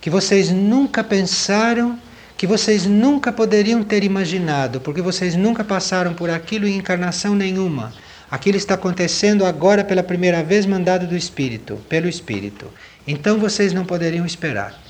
que 0.00 0.10
vocês 0.10 0.50
nunca 0.50 1.02
pensaram, 1.02 1.98
que 2.36 2.46
vocês 2.46 2.84
nunca 2.84 3.32
poderiam 3.32 3.82
ter 3.82 4.04
imaginado, 4.04 4.80
porque 4.80 5.00
vocês 5.00 5.34
nunca 5.34 5.64
passaram 5.64 6.14
por 6.14 6.28
aquilo 6.28 6.66
em 6.66 6.76
encarnação 6.76 7.34
nenhuma. 7.34 7.92
Aquilo 8.30 8.58
está 8.58 8.74
acontecendo 8.74 9.46
agora 9.46 9.82
pela 9.82 10.02
primeira 10.02 10.42
vez 10.42 10.66
mandado 10.66 11.06
do 11.06 11.16
Espírito, 11.16 11.76
pelo 11.88 12.08
Espírito. 12.08 12.66
Então 13.06 13.38
vocês 13.38 13.72
não 13.72 13.86
poderiam 13.86 14.26
esperar. 14.26 14.87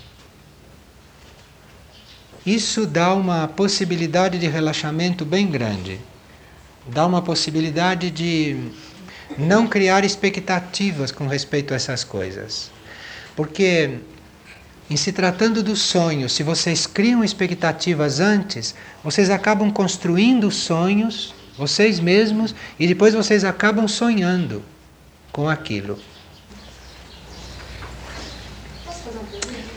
Isso 2.49 2.87
dá 2.87 3.13
uma 3.13 3.47
possibilidade 3.47 4.39
de 4.39 4.49
relaxamento 4.49 5.23
bem 5.23 5.47
grande. 5.47 6.01
Dá 6.87 7.05
uma 7.05 7.21
possibilidade 7.21 8.11
de 8.11 8.71
não 9.37 9.67
criar 9.67 10.03
expectativas 10.03 11.13
com 11.13 11.27
respeito 11.27 11.75
a 11.75 11.77
essas 11.77 12.05
coisas. 12.05 12.71
Porque, 13.37 13.99
em 14.89 14.97
se 14.97 15.13
tratando 15.13 15.63
dos 15.63 15.83
sonhos, 15.83 16.33
se 16.33 16.43
vocês 16.43 16.87
criam 16.87 17.23
expectativas 17.23 18.19
antes, 18.19 18.75
vocês 19.05 19.29
acabam 19.29 19.71
construindo 19.71 20.51
sonhos, 20.51 21.35
vocês 21.59 22.01
mesmos, 22.01 22.55
e 22.81 22.87
depois 22.87 23.13
vocês 23.13 23.45
acabam 23.45 23.87
sonhando 23.87 24.65
com 25.31 25.47
aquilo. 25.51 25.99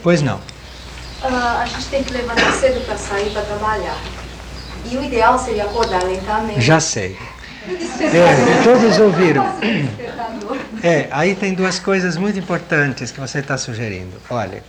Pois 0.02 0.22
não 0.22 0.61
uh, 1.24 1.62
a 1.62 1.66
gente 1.66 1.88
tem 1.88 2.04
que 2.04 2.14
levantar 2.14 2.52
cedo 2.54 2.86
para 2.86 2.98
sair 2.98 3.32
para 3.32 3.42
trabalhar. 3.44 3.98
E 4.90 4.98
o 4.98 5.04
ideal 5.04 5.38
seria 5.38 5.66
acordar 5.66 6.04
lentamente. 6.04 6.62
Já 6.62 6.80
sei. 6.80 7.18
É, 7.68 8.64
todos 8.64 8.98
ouviram. 8.98 9.46
É, 10.84 11.08
aí 11.12 11.36
tem 11.36 11.54
duas 11.54 11.80
coisas 11.80 12.18
muito 12.18 12.40
importantes 12.40 13.12
que 13.12 13.20
você 13.20 13.40
está 13.40 13.56
sugerindo. 13.58 14.18
Olha, 14.30 14.64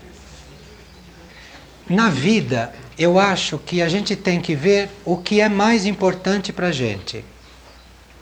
na 1.88 2.10
vida, 2.10 2.72
eu 2.98 3.18
acho 3.18 3.58
que 3.58 3.80
a 3.80 3.88
gente 3.88 4.14
tem 4.14 4.40
que 4.40 4.54
ver 4.54 4.90
o 5.04 5.16
que 5.16 5.40
é 5.40 5.48
mais 5.48 5.86
importante 5.86 6.52
para 6.52 6.68
a 6.68 6.72
gente. 6.72 7.24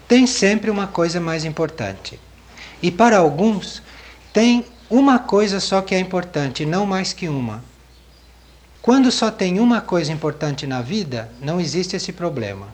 Tem 0.07 0.27
sempre 0.27 0.71
uma 0.71 0.87
coisa 0.87 1.21
mais 1.21 1.45
importante. 1.45 2.19
E 2.81 2.91
para 2.91 3.19
alguns, 3.19 3.83
tem 4.33 4.65
uma 4.89 5.19
coisa 5.19 5.59
só 5.59 5.83
que 5.83 5.95
é 5.95 5.99
importante, 5.99 6.65
não 6.65 6.87
mais 6.87 7.13
que 7.13 7.29
uma. 7.29 7.63
Quando 8.83 9.13
só 9.13 9.31
tem 9.31 9.61
uma 9.61 9.83
coisa 9.83 10.11
importante 10.11 10.67
na 10.67 10.81
vida, 10.81 11.31
não 11.39 11.61
existe 11.61 11.97
esse 11.97 12.13
problema. 12.13 12.69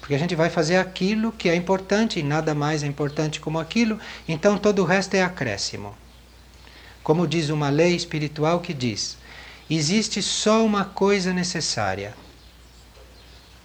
Porque 0.00 0.14
a 0.14 0.18
gente 0.18 0.34
vai 0.34 0.48
fazer 0.48 0.76
aquilo 0.76 1.32
que 1.32 1.50
é 1.50 1.54
importante 1.54 2.18
e 2.18 2.22
nada 2.22 2.54
mais 2.54 2.82
é 2.82 2.86
importante 2.86 3.38
como 3.38 3.58
aquilo, 3.58 4.00
então 4.26 4.56
todo 4.56 4.80
o 4.80 4.86
resto 4.86 5.14
é 5.14 5.22
acréscimo. 5.22 5.94
Como 7.02 7.26
diz 7.26 7.50
uma 7.50 7.68
lei 7.68 7.94
espiritual 7.94 8.60
que 8.60 8.72
diz: 8.72 9.18
existe 9.68 10.22
só 10.22 10.64
uma 10.64 10.86
coisa 10.86 11.30
necessária 11.30 12.14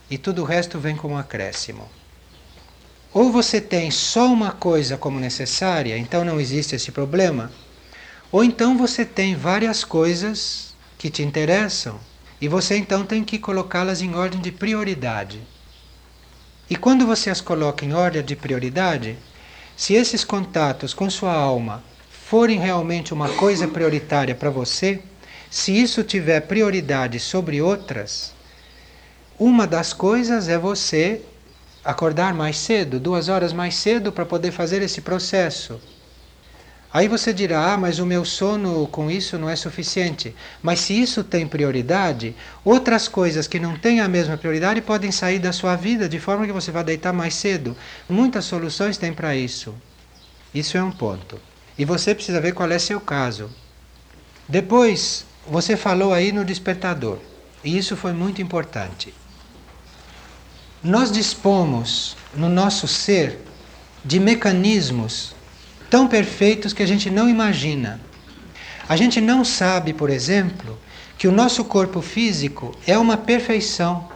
e 0.09 0.17
tudo 0.17 0.41
o 0.41 0.45
resto 0.45 0.77
vem 0.79 0.97
como 0.97 1.17
acréscimo. 1.17 1.89
Ou 3.13 3.31
você 3.31 3.61
tem 3.61 3.89
só 3.89 4.25
uma 4.27 4.51
coisa 4.51 4.97
como 4.97 5.17
necessária, 5.17 5.97
então 5.97 6.25
não 6.25 6.41
existe 6.41 6.75
esse 6.75 6.91
problema, 6.91 7.49
ou 8.29 8.43
então 8.43 8.77
você 8.77 9.05
tem 9.05 9.33
várias 9.33 9.85
coisas 9.85 10.72
que 11.03 11.09
te 11.09 11.21
interessam 11.21 11.99
e 12.39 12.47
você 12.47 12.77
então 12.77 13.05
tem 13.05 13.25
que 13.25 13.37
colocá-las 13.37 14.01
em 14.01 14.15
ordem 14.15 14.39
de 14.39 14.53
prioridade. 14.53 15.41
E 16.69 16.77
quando 16.77 17.05
você 17.05 17.29
as 17.29 17.41
coloca 17.41 17.83
em 17.83 17.93
ordem 17.93 18.23
de 18.23 18.37
prioridade, 18.37 19.17
se 19.75 19.95
esses 19.95 20.23
contatos 20.23 20.93
com 20.93 21.09
sua 21.09 21.33
alma 21.33 21.83
forem 22.09 22.57
realmente 22.57 23.13
uma 23.13 23.27
coisa 23.27 23.67
prioritária 23.67 24.33
para 24.33 24.49
você, 24.49 25.01
se 25.51 25.73
isso 25.77 26.03
tiver 26.05 26.39
prioridade 26.47 27.19
sobre 27.19 27.61
outras, 27.61 28.33
Uma 29.37 29.67
das 29.67 29.91
coisas 29.91 30.47
é 30.47 30.57
você 30.57 31.21
acordar 31.83 32.33
mais 32.33 32.57
cedo, 32.57 32.97
duas 32.97 33.27
horas 33.27 33.51
mais 33.51 33.75
cedo, 33.75 34.11
para 34.11 34.25
poder 34.25 34.51
fazer 34.51 34.81
esse 34.81 35.01
processo. 35.01 35.81
Aí 36.93 37.07
você 37.07 37.33
dirá, 37.33 37.73
ah, 37.73 37.77
mas 37.77 37.97
o 37.97 38.05
meu 38.05 38.23
sono 38.23 38.85
com 38.85 39.09
isso 39.09 39.39
não 39.39 39.49
é 39.49 39.55
suficiente. 39.55 40.35
Mas 40.61 40.79
se 40.79 40.93
isso 40.93 41.23
tem 41.23 41.47
prioridade, 41.47 42.35
outras 42.63 43.07
coisas 43.07 43.47
que 43.47 43.59
não 43.59 43.75
têm 43.75 43.99
a 43.99 44.07
mesma 44.07 44.37
prioridade 44.37 44.79
podem 44.79 45.11
sair 45.11 45.39
da 45.39 45.51
sua 45.51 45.75
vida 45.75 46.07
de 46.07 46.19
forma 46.19 46.45
que 46.45 46.51
você 46.51 46.69
vai 46.71 46.83
deitar 46.83 47.11
mais 47.11 47.33
cedo. 47.33 47.75
Muitas 48.07 48.45
soluções 48.45 48.95
tem 48.95 49.11
para 49.11 49.35
isso. 49.35 49.73
Isso 50.53 50.77
é 50.77 50.83
um 50.83 50.91
ponto. 50.91 51.39
E 51.75 51.83
você 51.83 52.13
precisa 52.13 52.39
ver 52.39 52.53
qual 52.53 52.69
é 52.69 52.77
seu 52.77 53.01
caso. 53.01 53.49
Depois, 54.47 55.25
você 55.47 55.75
falou 55.75 56.13
aí 56.13 56.31
no 56.31 56.45
despertador, 56.45 57.17
e 57.63 57.75
isso 57.75 57.97
foi 57.97 58.13
muito 58.13 58.39
importante. 58.39 59.11
Nós 60.83 61.11
dispomos 61.11 62.15
no 62.35 62.49
nosso 62.49 62.87
ser 62.87 63.39
de 64.05 64.19
mecanismos 64.19 65.33
tão 65.93 66.07
perfeitos 66.07 66.73
que 66.73 66.81
a 66.81 66.87
gente 66.87 67.07
não 67.11 67.29
imagina. 67.29 68.01
A 68.89 68.95
gente 68.95 69.21
não 69.21 69.45
sabe, 69.45 69.93
por 69.93 70.09
exemplo, 70.09 70.75
que 71.19 71.27
o 71.27 71.31
nosso 71.31 71.63
corpo 71.63 72.01
físico 72.01 72.75
é 72.87 72.97
uma 72.97 73.15
perfeição. 73.15 74.09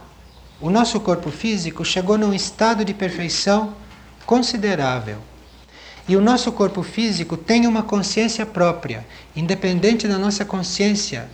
O 0.60 0.70
nosso 0.70 0.98
corpo 0.98 1.30
físico 1.30 1.84
chegou 1.84 2.18
num 2.18 2.34
estado 2.34 2.84
de 2.84 2.92
perfeição 2.92 3.74
considerável. 4.26 5.18
E 6.08 6.16
o 6.16 6.20
nosso 6.20 6.50
corpo 6.50 6.82
físico 6.82 7.36
tem 7.36 7.64
uma 7.64 7.84
consciência 7.84 8.44
própria, 8.44 9.06
independente 9.36 10.08
da 10.08 10.18
nossa 10.18 10.44
consciência 10.44 11.28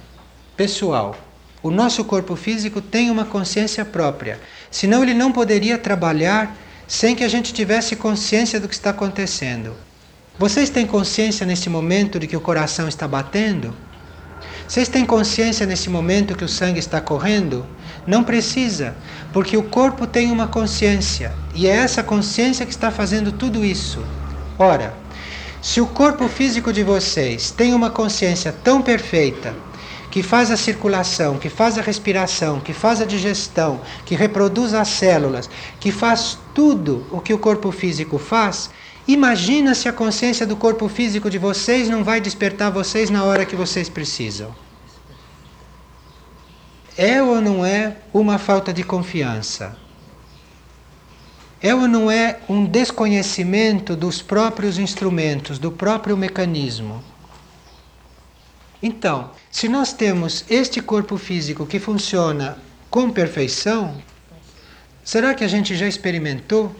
pessoal. 0.54 1.16
O 1.62 1.70
nosso 1.70 2.04
corpo 2.04 2.36
físico 2.36 2.82
tem 2.82 3.10
uma 3.10 3.24
consciência 3.24 3.82
própria, 3.82 4.38
senão 4.70 5.02
ele 5.02 5.14
não 5.14 5.32
poderia 5.32 5.78
trabalhar 5.78 6.54
sem 6.86 7.16
que 7.16 7.24
a 7.24 7.28
gente 7.28 7.54
tivesse 7.54 7.96
consciência 7.96 8.60
do 8.60 8.68
que 8.68 8.74
está 8.74 8.90
acontecendo. 8.90 9.74
Vocês 10.36 10.68
têm 10.68 10.84
consciência 10.84 11.46
nesse 11.46 11.70
momento 11.70 12.18
de 12.18 12.26
que 12.26 12.36
o 12.36 12.40
coração 12.40 12.88
está 12.88 13.06
batendo? 13.06 13.72
Vocês 14.66 14.88
têm 14.88 15.06
consciência 15.06 15.64
nesse 15.64 15.88
momento 15.88 16.34
que 16.34 16.44
o 16.44 16.48
sangue 16.48 16.80
está 16.80 17.00
correndo? 17.00 17.64
Não 18.04 18.24
precisa, 18.24 18.96
porque 19.32 19.56
o 19.56 19.62
corpo 19.62 20.08
tem 20.08 20.32
uma 20.32 20.48
consciência 20.48 21.32
e 21.54 21.68
é 21.68 21.76
essa 21.76 22.02
consciência 22.02 22.66
que 22.66 22.72
está 22.72 22.90
fazendo 22.90 23.30
tudo 23.30 23.64
isso. 23.64 24.04
Ora, 24.58 24.92
se 25.62 25.80
o 25.80 25.86
corpo 25.86 26.26
físico 26.26 26.72
de 26.72 26.82
vocês 26.82 27.52
tem 27.52 27.72
uma 27.72 27.88
consciência 27.88 28.52
tão 28.64 28.82
perfeita 28.82 29.54
que 30.10 30.20
faz 30.20 30.50
a 30.50 30.56
circulação, 30.56 31.38
que 31.38 31.48
faz 31.48 31.78
a 31.78 31.82
respiração, 31.82 32.58
que 32.58 32.72
faz 32.72 33.00
a 33.00 33.04
digestão, 33.04 33.80
que 34.04 34.16
reproduz 34.16 34.74
as 34.74 34.88
células, 34.88 35.48
que 35.78 35.92
faz 35.92 36.36
tudo 36.52 37.06
o 37.12 37.20
que 37.20 37.32
o 37.32 37.38
corpo 37.38 37.70
físico 37.70 38.18
faz, 38.18 38.70
Imagina 39.06 39.74
se 39.74 39.88
a 39.88 39.92
consciência 39.92 40.46
do 40.46 40.56
corpo 40.56 40.88
físico 40.88 41.28
de 41.28 41.38
vocês 41.38 41.90
não 41.90 42.02
vai 42.02 42.20
despertar 42.20 42.70
vocês 42.70 43.10
na 43.10 43.22
hora 43.24 43.44
que 43.44 43.54
vocês 43.54 43.88
precisam. 43.88 44.54
É 46.96 47.22
ou 47.22 47.40
não 47.40 47.66
é 47.66 47.96
uma 48.12 48.38
falta 48.38 48.72
de 48.72 48.82
confiança? 48.82 49.76
É 51.60 51.74
ou 51.74 51.86
não 51.86 52.10
é 52.10 52.38
um 52.48 52.64
desconhecimento 52.64 53.94
dos 53.96 54.22
próprios 54.22 54.78
instrumentos, 54.78 55.58
do 55.58 55.72
próprio 55.72 56.16
mecanismo? 56.16 57.02
Então, 58.82 59.30
se 59.50 59.68
nós 59.68 59.92
temos 59.92 60.44
este 60.48 60.80
corpo 60.80 61.16
físico 61.18 61.66
que 61.66 61.78
funciona 61.78 62.58
com 62.90 63.10
perfeição, 63.10 63.96
será 65.02 65.34
que 65.34 65.42
a 65.42 65.48
gente 65.48 65.74
já 65.74 65.88
experimentou 65.88 66.74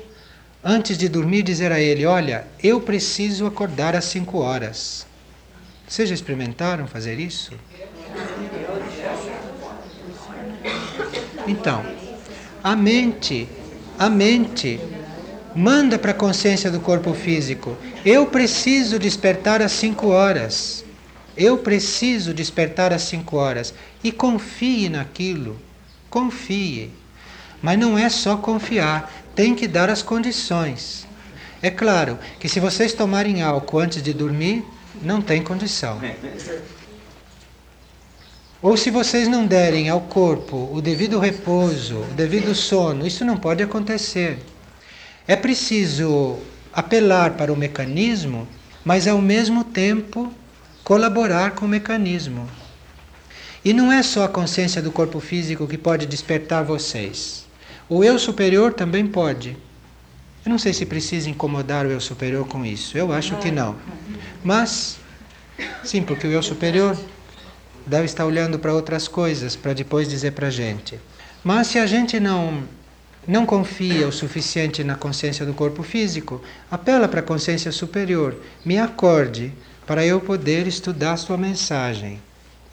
antes 0.64 0.96
de 0.96 1.08
dormir, 1.08 1.42
dizer 1.42 1.70
a 1.70 1.78
ele: 1.78 2.06
Olha, 2.06 2.46
eu 2.62 2.80
preciso 2.80 3.46
acordar 3.46 3.94
às 3.94 4.04
5 4.06 4.38
horas. 4.38 5.06
Vocês 5.86 6.08
já 6.08 6.14
experimentaram 6.14 6.86
fazer 6.86 7.18
isso? 7.18 7.52
Então, 11.46 11.84
a 12.62 12.74
mente, 12.74 13.46
a 13.98 14.08
mente 14.08 14.80
manda 15.54 15.98
para 15.98 16.12
a 16.12 16.14
consciência 16.14 16.70
do 16.70 16.80
corpo 16.80 17.12
físico: 17.12 17.76
Eu 18.04 18.26
preciso 18.26 18.98
despertar 18.98 19.60
às 19.60 19.72
5 19.72 20.08
horas. 20.08 20.84
Eu 21.36 21.58
preciso 21.58 22.32
despertar 22.32 22.92
às 22.92 23.02
5 23.02 23.36
horas. 23.36 23.74
E 24.02 24.12
confie 24.12 24.88
naquilo. 24.88 25.58
Confie. 26.08 26.90
Mas 27.60 27.78
não 27.78 27.98
é 27.98 28.08
só 28.08 28.36
confiar, 28.36 29.10
tem 29.34 29.54
que 29.54 29.66
dar 29.66 29.90
as 29.90 30.02
condições. 30.02 31.06
É 31.62 31.70
claro 31.70 32.18
que 32.38 32.48
se 32.48 32.60
vocês 32.60 32.92
tomarem 32.92 33.42
álcool 33.42 33.78
antes 33.78 34.02
de 34.02 34.12
dormir, 34.12 34.64
não 35.02 35.22
tem 35.22 35.42
condição. 35.42 36.00
Ou 38.60 38.76
se 38.76 38.90
vocês 38.90 39.28
não 39.28 39.46
derem 39.46 39.88
ao 39.88 40.00
corpo 40.00 40.70
o 40.72 40.80
devido 40.80 41.18
repouso, 41.18 41.98
o 41.98 42.14
devido 42.14 42.54
sono, 42.54 43.06
isso 43.06 43.24
não 43.24 43.36
pode 43.36 43.62
acontecer. 43.62 44.38
É 45.26 45.36
preciso 45.36 46.38
apelar 46.72 47.32
para 47.32 47.52
o 47.52 47.56
mecanismo, 47.56 48.48
mas 48.84 49.06
ao 49.06 49.20
mesmo 49.20 49.64
tempo 49.64 50.32
colaborar 50.82 51.52
com 51.52 51.64
o 51.64 51.68
mecanismo. 51.68 52.48
E 53.64 53.72
não 53.72 53.90
é 53.90 54.02
só 54.02 54.24
a 54.24 54.28
consciência 54.28 54.82
do 54.82 54.92
corpo 54.92 55.20
físico 55.20 55.66
que 55.66 55.78
pode 55.78 56.04
despertar 56.04 56.62
vocês. 56.62 57.43
O 57.88 58.02
eu 58.02 58.18
superior 58.18 58.72
também 58.72 59.06
pode. 59.06 59.56
Eu 60.44 60.50
não 60.50 60.58
sei 60.58 60.72
se 60.72 60.86
precisa 60.86 61.28
incomodar 61.28 61.84
o 61.84 61.90
eu 61.90 62.00
superior 62.00 62.46
com 62.46 62.64
isso. 62.64 62.96
Eu 62.96 63.12
acho 63.12 63.36
que 63.36 63.50
não. 63.50 63.76
Mas, 64.42 64.98
sim, 65.82 66.02
porque 66.02 66.26
o 66.26 66.32
eu 66.32 66.42
superior 66.42 66.96
deve 67.86 68.06
estar 68.06 68.24
olhando 68.24 68.58
para 68.58 68.72
outras 68.72 69.06
coisas 69.06 69.54
para 69.54 69.74
depois 69.74 70.08
dizer 70.08 70.32
para 70.32 70.46
a 70.46 70.50
gente. 70.50 70.98
Mas 71.42 71.66
se 71.66 71.78
a 71.78 71.86
gente 71.86 72.18
não 72.18 72.62
não 73.26 73.46
confia 73.46 74.06
o 74.06 74.12
suficiente 74.12 74.84
na 74.84 74.96
consciência 74.96 75.46
do 75.46 75.54
corpo 75.54 75.82
físico, 75.82 76.42
apela 76.70 77.08
para 77.08 77.20
a 77.20 77.22
consciência 77.22 77.72
superior. 77.72 78.36
Me 78.64 78.78
acorde 78.78 79.52
para 79.86 80.04
eu 80.04 80.20
poder 80.20 80.66
estudar 80.66 81.12
a 81.12 81.16
sua 81.16 81.36
mensagem. 81.36 82.20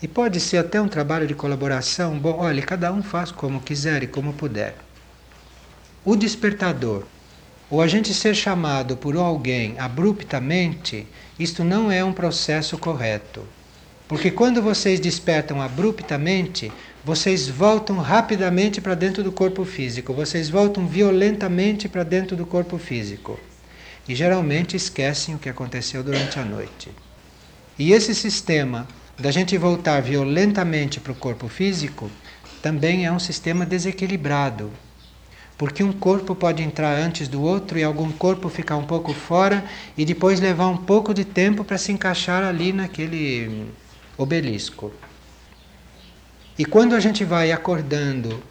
E 0.02 0.08
pode 0.08 0.40
ser 0.40 0.58
até 0.58 0.82
um 0.82 0.88
trabalho 0.88 1.28
de 1.28 1.36
colaboração. 1.36 2.18
Bom, 2.18 2.38
olha, 2.40 2.62
cada 2.62 2.92
um 2.92 3.02
faz 3.02 3.32
como 3.32 3.62
quiser 3.62 4.04
e 4.04 4.08
como 4.08 4.34
puder. 4.34 4.76
O 6.04 6.16
despertador, 6.16 7.04
ou 7.70 7.80
a 7.80 7.88
gente 7.88 8.12
ser 8.12 8.34
chamado 8.34 8.98
por 8.98 9.16
alguém 9.16 9.76
abruptamente, 9.78 11.06
isto 11.38 11.64
não 11.64 11.92
é 11.92 12.04
um 12.04 12.12
processo 12.12 12.76
correto. 12.76 13.44
Porque 14.08 14.32
quando 14.32 14.64
vocês 14.64 15.00
despertam 15.00 15.62
abruptamente, 15.62 16.72
vocês 17.06 17.48
voltam 17.48 18.00
rapidamente 18.00 18.82
para 18.82 18.96
dentro 18.96 19.24
do 19.24 19.32
corpo 19.32 19.64
físico, 19.64 20.12
vocês 20.12 20.50
voltam 20.50 20.88
violentamente 20.88 21.88
para 21.88 22.04
dentro 22.04 22.36
do 22.36 22.48
corpo 22.48 22.80
físico. 22.80 23.40
E 24.10 24.16
geralmente 24.16 24.76
esquecem 24.76 25.36
o 25.36 25.38
que 25.38 25.50
aconteceu 25.50 26.04
durante 26.04 26.40
a 26.40 26.44
noite. 26.44 26.90
E 27.78 27.94
esse 27.94 28.16
sistema 28.16 28.88
da 29.20 29.30
gente 29.30 29.56
voltar 29.56 30.02
violentamente 30.02 31.00
para 31.00 31.12
o 31.12 31.16
corpo 31.16 31.48
físico 31.48 32.10
também 32.60 33.06
é 33.06 33.12
um 33.12 33.20
sistema 33.20 33.68
desequilibrado, 33.68 34.72
porque 35.62 35.84
um 35.84 35.94
corpo 35.94 36.34
pode 36.34 36.64
entrar 36.64 36.98
antes 36.98 37.28
do 37.28 37.40
outro 37.40 37.78
e 37.78 37.84
algum 37.84 38.12
corpo 38.12 38.50
ficar 38.50 38.78
um 38.78 38.84
pouco 38.84 39.14
fora 39.14 39.64
e 39.96 40.04
depois 40.04 40.40
levar 40.40 40.66
um 40.66 40.78
pouco 40.78 41.14
de 41.14 41.24
tempo 41.24 41.64
para 41.64 41.78
se 41.78 41.92
encaixar 41.92 42.44
ali 42.44 42.74
naquele 42.74 43.68
obelisco. 44.18 44.92
E 46.58 46.66
quando 46.66 46.96
a 46.96 47.00
gente 47.00 47.24
vai 47.24 47.52
acordando 47.52 48.42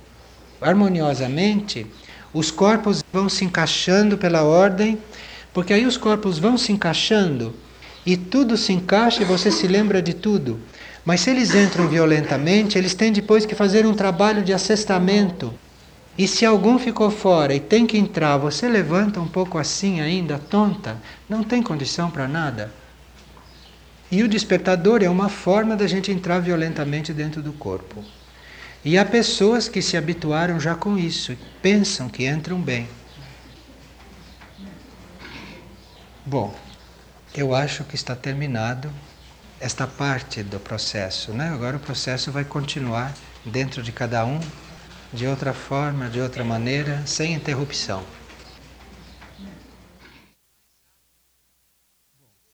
harmoniosamente, 0.60 1.84
os 2.32 2.52
corpos 2.52 3.02
vão 3.12 3.28
se 3.28 3.44
encaixando 3.44 4.16
pela 4.16 4.44
ordem, 4.44 4.96
porque 5.52 5.72
aí 5.72 5.86
os 5.86 5.96
corpos 5.96 6.38
vão 6.38 6.56
se 6.56 6.70
encaixando 6.70 7.52
e 8.06 8.16
tudo 8.16 8.56
se 8.56 8.72
encaixa 8.72 9.22
e 9.22 9.26
você 9.26 9.50
se 9.50 9.66
lembra 9.66 10.00
de 10.00 10.14
tudo. 10.14 10.60
Mas 11.04 11.22
se 11.22 11.30
eles 11.30 11.56
entram 11.56 11.88
violentamente, 11.88 12.78
eles 12.78 12.94
têm 12.94 13.10
depois 13.12 13.44
que 13.44 13.56
fazer 13.56 13.84
um 13.84 13.94
trabalho 13.94 14.44
de 14.44 14.52
assestamento 14.52 15.52
e 16.18 16.28
se 16.28 16.44
algum 16.44 16.78
ficou 16.78 17.10
fora 17.10 17.54
e 17.54 17.60
tem 17.60 17.86
que 17.86 17.96
entrar, 17.96 18.36
você 18.36 18.68
levanta 18.68 19.20
um 19.20 19.28
pouco 19.28 19.58
assim 19.58 20.00
ainda, 20.00 20.38
tonta, 20.38 20.96
não 21.28 21.42
tem 21.42 21.62
condição 21.62 22.10
para 22.10 22.28
nada. 22.28 22.72
E 24.10 24.22
o 24.22 24.28
despertador 24.28 25.02
é 25.02 25.08
uma 25.08 25.28
forma 25.28 25.76
da 25.76 25.86
gente 25.86 26.10
entrar 26.10 26.40
violentamente 26.40 27.12
dentro 27.12 27.40
do 27.40 27.52
corpo. 27.52 28.04
E 28.84 28.98
há 28.98 29.04
pessoas 29.04 29.68
que 29.68 29.80
se 29.80 29.96
habituaram 29.96 30.58
já 30.58 30.74
com 30.74 30.98
isso, 30.98 31.36
pensam 31.62 32.08
que 32.08 32.26
entram 32.26 32.60
bem. 32.60 32.88
Bom, 36.26 36.54
eu 37.34 37.54
acho 37.54 37.84
que 37.84 37.94
está 37.94 38.16
terminado 38.16 38.90
esta 39.60 39.86
parte 39.86 40.42
do 40.42 40.58
processo, 40.58 41.32
né? 41.32 41.50
Agora 41.50 41.76
o 41.76 41.80
processo 41.80 42.32
vai 42.32 42.44
continuar 42.44 43.14
dentro 43.44 43.82
de 43.82 43.92
cada 43.92 44.24
um 44.24 44.40
de 45.12 45.26
outra 45.26 45.52
forma, 45.52 46.08
de 46.08 46.20
outra 46.20 46.44
maneira, 46.44 47.04
sem 47.06 47.34
interrupção. 47.34 48.04